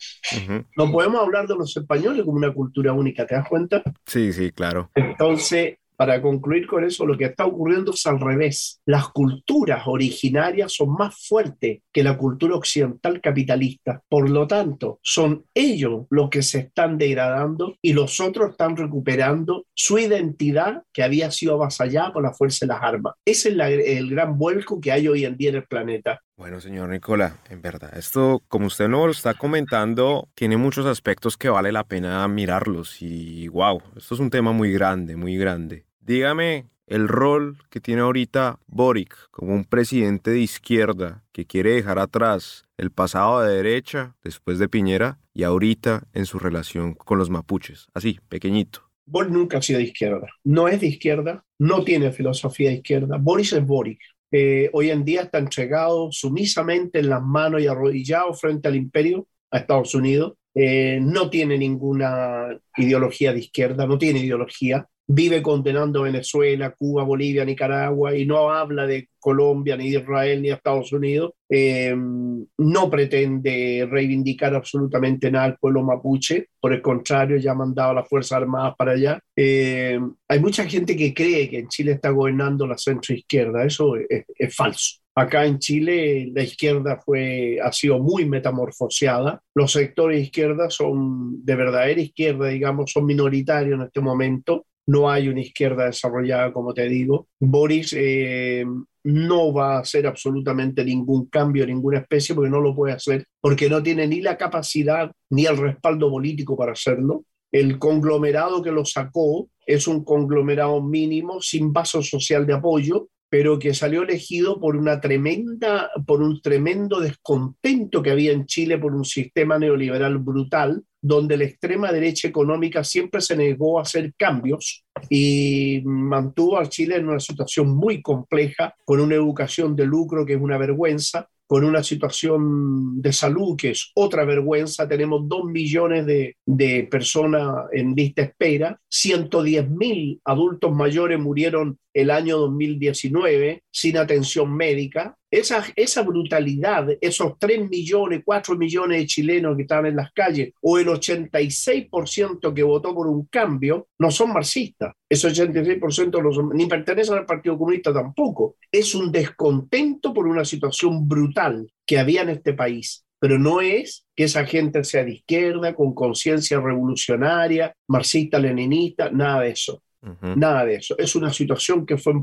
No 0.77 0.91
podemos 0.91 1.21
hablar 1.23 1.47
de 1.47 1.57
los 1.57 1.77
españoles 1.77 2.25
como 2.25 2.37
una 2.37 2.53
cultura 2.53 2.93
única, 2.93 3.27
¿te 3.27 3.35
das 3.35 3.49
cuenta? 3.49 3.83
Sí, 4.07 4.33
sí, 4.33 4.51
claro. 4.53 4.91
Entonces, 4.95 5.77
para 6.01 6.23
concluir 6.23 6.67
con 6.67 6.83
eso, 6.83 7.05
lo 7.05 7.19
que 7.19 7.27
está 7.27 7.45
ocurriendo 7.45 7.93
es 7.93 8.07
al 8.07 8.19
revés. 8.19 8.81
Las 8.87 9.11
culturas 9.11 9.83
originarias 9.85 10.73
son 10.73 10.95
más 10.95 11.27
fuertes 11.29 11.83
que 11.93 12.03
la 12.03 12.17
cultura 12.17 12.55
occidental 12.55 13.21
capitalista. 13.21 14.03
Por 14.09 14.31
lo 14.31 14.47
tanto, 14.47 14.99
son 15.03 15.45
ellos 15.53 16.07
los 16.09 16.31
que 16.31 16.41
se 16.41 16.61
están 16.61 16.97
degradando 16.97 17.77
y 17.83 17.93
los 17.93 18.19
otros 18.19 18.53
están 18.53 18.79
recuperando 18.79 19.67
su 19.75 19.99
identidad 19.99 20.85
que 20.91 21.03
había 21.03 21.31
sido 21.31 21.57
avasallada 21.57 22.15
por 22.15 22.23
la 22.23 22.33
fuerza 22.33 22.65
de 22.65 22.73
las 22.73 22.83
armas. 22.83 23.13
Ese 23.23 23.51
es 23.51 23.99
el 23.99 24.09
gran 24.09 24.39
vuelco 24.39 24.81
que 24.81 24.93
hay 24.93 25.07
hoy 25.07 25.27
en 25.27 25.37
día 25.37 25.51
en 25.51 25.57
el 25.57 25.67
planeta. 25.67 26.19
Bueno, 26.35 26.63
señor 26.63 26.89
Nicola, 26.89 27.37
en 27.51 27.61
verdad, 27.61 27.95
esto, 27.99 28.43
como 28.49 28.69
usted 28.69 28.89
nos 28.89 29.05
lo 29.05 29.13
está 29.13 29.35
comentando, 29.35 30.31
tiene 30.35 30.57
muchos 30.57 30.87
aspectos 30.87 31.37
que 31.37 31.51
vale 31.51 31.71
la 31.71 31.85
pena 31.85 32.27
mirarlos 32.29 33.03
y 33.03 33.49
wow, 33.49 33.83
esto 33.95 34.15
es 34.15 34.21
un 34.21 34.31
tema 34.31 34.51
muy 34.53 34.73
grande, 34.73 35.17
muy 35.17 35.37
grande. 35.37 35.90
Dígame 36.01 36.67
el 36.87 37.07
rol 37.09 37.59
que 37.71 37.81
tiene 37.81 38.01
ahorita 38.01 38.59
Boric 38.67 39.15
como 39.31 39.55
un 39.55 39.65
presidente 39.65 40.31
de 40.33 40.41
izquierda 40.41 41.23
que 41.31 41.47
quiere 41.47 41.73
dejar 41.73 41.99
atrás 41.99 42.65
el 42.79 42.91
pasado 42.91 43.43
de 43.43 43.55
derecha 43.55 44.17
después 44.25 44.59
de 44.59 44.69
Piñera 44.69 45.19
y 45.33 45.45
ahorita 45.45 46.09
en 46.15 46.27
su 46.27 46.39
relación 46.39 46.95
con 46.95 47.19
los 47.19 47.31
mapuches. 47.31 47.87
Así, 47.95 48.19
pequeñito. 48.29 48.91
Boric 49.07 49.31
nunca 49.31 49.59
ha 49.59 49.63
sido 49.63 49.79
de 49.79 49.85
izquierda. 49.85 50.27
No 50.43 50.69
es 50.69 50.81
de 50.81 50.87
izquierda, 50.87 51.45
no 51.59 51.85
tiene 51.85 52.13
filosofía 52.13 52.71
de 52.71 52.77
izquierda. 52.77 53.19
Boris 53.19 53.53
es 53.53 53.67
Boric. 53.67 54.01
Eh, 54.33 54.71
hoy 54.73 54.91
en 54.91 55.05
día 55.05 55.23
está 55.23 55.39
entregado 55.39 56.11
sumisamente 56.13 57.01
en 57.01 57.11
las 57.11 57.23
manos 57.23 57.61
y 57.61 57.67
arrodillado 57.67 58.33
frente 58.35 58.69
al 58.69 58.77
imperio, 58.77 59.27
a 59.51 59.59
Estados 59.59 59.95
Unidos. 59.95 60.35
Eh, 60.55 60.99
no 61.03 61.31
tiene 61.31 61.59
ninguna 61.59 62.49
ideología 62.77 63.33
de 63.33 63.41
izquierda, 63.41 63.87
no 63.87 63.99
tiene 63.99 64.21
ideología 64.21 64.89
vive 65.13 65.43
condenando 65.43 66.03
Venezuela, 66.03 66.71
Cuba, 66.71 67.03
Bolivia, 67.03 67.45
Nicaragua 67.45 68.17
y 68.17 68.25
no 68.25 68.49
habla 68.53 68.87
de 68.87 69.09
Colombia, 69.19 69.77
ni 69.77 69.91
de 69.91 69.99
Israel, 69.99 70.41
ni 70.41 70.49
de 70.49 70.55
Estados 70.55 70.93
Unidos, 70.93 71.33
eh, 71.49 71.93
no 71.97 72.89
pretende 72.89 73.89
reivindicar 73.91 74.55
absolutamente 74.55 75.29
nada 75.29 75.47
al 75.47 75.59
pueblo 75.59 75.83
mapuche, 75.83 76.51
por 76.61 76.73
el 76.73 76.81
contrario, 76.81 77.39
ya 77.39 77.51
ha 77.51 77.57
mandado 77.57 77.91
a 77.91 77.95
las 77.95 78.09
Fuerzas 78.09 78.39
Armadas 78.39 78.75
para 78.79 78.93
allá. 78.93 79.19
Eh, 79.35 79.99
hay 80.29 80.39
mucha 80.39 80.65
gente 80.67 80.97
que 80.97 81.13
cree 81.13 81.51
que 81.51 81.59
en 81.59 81.69
Chile 81.69 81.93
está 81.93 82.11
gobernando 82.11 82.65
la 82.65 82.79
centroizquierda, 82.79 83.65
eso 83.65 83.97
es, 83.97 84.25
es 84.39 84.55
falso. 84.55 85.01
Acá 85.17 85.45
en 85.45 85.59
Chile 85.59 86.31
la 86.33 86.45
izquierda 86.45 87.01
fue, 87.05 87.59
ha 87.61 87.73
sido 87.73 87.99
muy 87.99 88.27
metamorfoseada. 88.27 89.43
Los 89.57 89.73
sectores 89.73 90.19
de 90.19 90.23
izquierda 90.23 90.71
son 90.71 91.45
de 91.45 91.57
verdadera 91.57 92.01
izquierda, 92.01 92.47
digamos, 92.47 92.93
son 92.93 93.07
minoritarios 93.07 93.75
en 93.75 93.87
este 93.87 94.01
momento 94.01 94.67
no 94.91 95.09
hay 95.09 95.29
una 95.29 95.41
izquierda 95.41 95.87
desarrollada, 95.87 96.53
como 96.53 96.75
te 96.75 96.89
digo. 96.89 97.29
Boris 97.39 97.95
eh, 97.97 98.65
no 99.05 99.53
va 99.53 99.77
a 99.77 99.81
hacer 99.81 100.05
absolutamente 100.05 100.85
ningún 100.85 101.27
cambio, 101.27 101.65
ninguna 101.65 101.99
especie, 101.99 102.35
porque 102.35 102.51
no 102.51 102.61
lo 102.61 102.75
puede 102.75 102.95
hacer, 102.95 103.25
porque 103.41 103.71
no 103.71 103.81
tiene 103.83 104.09
ni 104.09 104.21
la 104.21 104.37
capacidad 104.37 105.13
ni 105.31 105.47
el 105.47 105.57
respaldo 105.59 106.11
político 106.11 106.57
para 106.57 106.73
hacerlo. 106.73 107.25
El 107.53 107.79
conglomerado 107.79 108.63
que 108.63 108.73
lo 108.73 108.85
sacó 108.85 109.49
es 109.65 109.87
un 109.87 110.03
conglomerado 110.05 110.83
mínimo, 110.83 111.41
sin 111.41 111.73
vaso 111.73 112.03
social 112.03 112.45
de 112.45 112.55
apoyo, 112.55 113.09
pero 113.29 113.61
que 113.61 113.75
salió 113.75 114.03
elegido 114.03 114.59
por 114.59 114.75
una 114.75 115.01
tremenda, 115.01 115.89
por 116.05 116.21
un 116.21 116.43
tremendo 116.43 116.99
descontento 116.99 118.03
que 118.03 118.11
había 118.11 118.33
en 118.33 118.47
Chile 118.47 118.77
por 118.77 118.93
un 118.93 119.05
sistema 119.05 119.57
neoliberal 119.57 120.19
brutal, 120.19 120.83
donde 121.01 121.37
la 121.37 121.45
extrema 121.45 121.93
derecha 121.93 122.29
económica 122.29 122.85
siempre 122.85 123.21
se 123.21 123.37
negó 123.37 123.79
a 123.79 123.83
hacer 123.83 124.13
cambios 124.17 124.85
y 125.09 125.81
mantuvo 125.85 126.59
a 126.59 126.69
Chile 126.69 126.97
en 126.97 127.09
una 127.09 127.21
situación 127.21 127.71
muy 127.71 128.03
compleja, 128.03 128.75
con 128.85 129.01
una 129.01 129.15
educación 129.15 129.75
de 129.75 129.87
lucro 129.87 130.27
que 130.27 130.35
es 130.35 130.41
una 130.41 130.59
vergüenza, 130.59 131.29
con 131.51 131.65
una 131.65 131.83
situación 131.83 133.03
de 133.03 133.13
salud 133.13 133.57
que 133.57 133.71
es 133.71 133.91
otra 133.97 134.25
vergüenza. 134.25 134.87
Tenemos 134.87 135.29
dos 135.29 135.47
millones 135.47 136.07
de, 136.07 136.37
de 136.47 136.87
personas 136.89 137.67
en 137.73 137.93
lista 137.97 138.23
espera, 138.23 138.81
110 138.89 139.69
mil 139.69 140.21
adultos 140.25 140.73
mayores 140.73 141.19
murieron 141.19 141.77
el 141.93 142.13
año 142.13 142.39
2019 142.39 143.65
sin 143.69 143.97
atención 143.97 144.55
médica. 144.55 145.17
Esa, 145.31 145.65
esa 145.77 146.03
brutalidad, 146.03 146.89
esos 147.01 147.39
3 147.39 147.69
millones, 147.69 148.23
4 148.25 148.57
millones 148.57 148.99
de 148.99 149.07
chilenos 149.07 149.57
que 149.57 149.63
están 149.63 149.87
en 149.87 149.97
las 149.97 150.13
calles 150.13 150.53
o 150.61 150.79
el 150.79 150.89
86% 150.89 152.53
que 152.53 152.63
votó 152.63 152.95
por 152.95 153.07
un 153.07 153.27
cambio, 153.27 153.89
no 153.99 154.11
son 154.11 154.33
marxistas. 154.33 154.95
Ese 155.09 155.29
86% 155.29 156.23
no 156.23 156.33
son, 156.33 156.51
ni 156.51 156.67
pertenecen 156.67 157.19
al 157.19 157.27
Partido 157.27 157.57
Comunista 157.57 157.93
tampoco. 157.93 158.57
Es 158.71 158.95
un 158.95 159.13
descontento 159.13 160.13
por 160.13 160.27
una 160.27 160.45
situación 160.45 161.07
brutal 161.07 161.71
que 161.87 161.99
había 161.99 162.23
en 162.23 162.31
este 162.31 162.55
país 162.55 163.05
pero 163.21 163.39
no 163.39 163.61
es 163.61 164.07
que 164.17 164.25
esa 164.25 164.47
gente 164.47 164.83
sea 164.83 165.05
de 165.05 165.13
izquierda, 165.13 165.75
con 165.75 165.95
conciencia 165.95 166.59
revolucionaria, 166.59 167.77
marxista-leninista, 167.87 169.11
nada 169.11 169.43
de 169.43 169.51
eso. 169.51 169.83
Nada 170.23 170.65
de 170.65 170.77
eso. 170.77 170.97
Es 170.99 171.15
una 171.15 171.33
situación 171.33 171.85
que 171.85 171.99
fue 171.99 172.15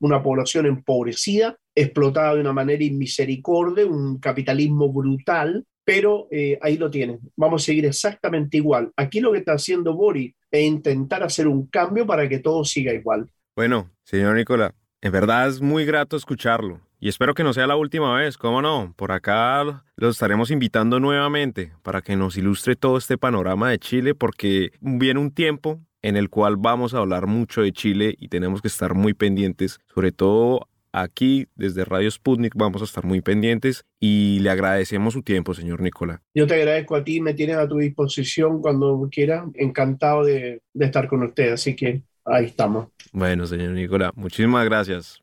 una 0.00 0.22
población 0.22 0.66
empobrecida, 0.66 1.56
explotada 1.74 2.34
de 2.34 2.40
una 2.40 2.52
manera 2.52 2.82
inmisericordia, 2.82 3.86
un 3.86 4.18
capitalismo 4.18 4.92
brutal, 4.92 5.64
pero 5.84 6.28
eh, 6.30 6.58
ahí 6.60 6.76
lo 6.76 6.90
tienen. 6.90 7.20
Vamos 7.36 7.62
a 7.62 7.66
seguir 7.66 7.86
exactamente 7.86 8.56
igual. 8.56 8.92
Aquí 8.96 9.20
lo 9.20 9.32
que 9.32 9.38
está 9.38 9.52
haciendo 9.52 9.94
Boris 9.94 10.34
es 10.50 10.62
intentar 10.62 11.22
hacer 11.22 11.48
un 11.48 11.66
cambio 11.66 12.06
para 12.06 12.28
que 12.28 12.38
todo 12.38 12.64
siga 12.64 12.92
igual. 12.92 13.30
Bueno, 13.56 13.90
señor 14.04 14.36
Nicola, 14.36 14.74
en 15.00 15.12
verdad 15.12 15.48
es 15.48 15.60
muy 15.60 15.84
grato 15.84 16.16
escucharlo. 16.16 16.80
Y 17.00 17.08
espero 17.08 17.32
que 17.32 17.44
no 17.44 17.52
sea 17.52 17.68
la 17.68 17.76
última 17.76 18.12
vez, 18.16 18.36
¿cómo 18.36 18.60
no? 18.60 18.92
Por 18.96 19.12
acá 19.12 19.84
lo 19.96 20.08
estaremos 20.08 20.50
invitando 20.50 20.98
nuevamente 20.98 21.72
para 21.82 22.02
que 22.02 22.16
nos 22.16 22.36
ilustre 22.36 22.74
todo 22.74 22.98
este 22.98 23.16
panorama 23.16 23.70
de 23.70 23.78
Chile, 23.78 24.14
porque 24.16 24.72
viene 24.80 25.20
un 25.20 25.30
tiempo 25.30 25.80
en 26.08 26.16
el 26.16 26.30
cual 26.30 26.56
vamos 26.56 26.94
a 26.94 26.98
hablar 26.98 27.26
mucho 27.26 27.60
de 27.60 27.72
Chile 27.72 28.14
y 28.18 28.28
tenemos 28.28 28.62
que 28.62 28.68
estar 28.68 28.94
muy 28.94 29.12
pendientes, 29.14 29.78
sobre 29.92 30.10
todo 30.10 30.68
aquí 30.92 31.46
desde 31.54 31.84
Radio 31.84 32.10
Sputnik 32.10 32.54
vamos 32.56 32.80
a 32.80 32.86
estar 32.86 33.04
muy 33.04 33.20
pendientes 33.20 33.84
y 34.00 34.38
le 34.40 34.48
agradecemos 34.50 35.12
su 35.12 35.22
tiempo, 35.22 35.52
señor 35.52 35.82
Nicola. 35.82 36.22
Yo 36.34 36.46
te 36.46 36.54
agradezco 36.54 36.96
a 36.96 37.04
ti, 37.04 37.20
me 37.20 37.34
tienes 37.34 37.56
a 37.56 37.68
tu 37.68 37.76
disposición 37.76 38.62
cuando 38.62 39.08
quiera, 39.12 39.44
encantado 39.54 40.24
de, 40.24 40.62
de 40.72 40.84
estar 40.84 41.08
con 41.08 41.22
usted, 41.22 41.52
así 41.52 41.76
que 41.76 42.02
ahí 42.24 42.46
estamos. 42.46 42.88
Bueno, 43.12 43.46
señor 43.46 43.72
Nicola, 43.72 44.10
muchísimas 44.14 44.64
gracias. 44.64 45.22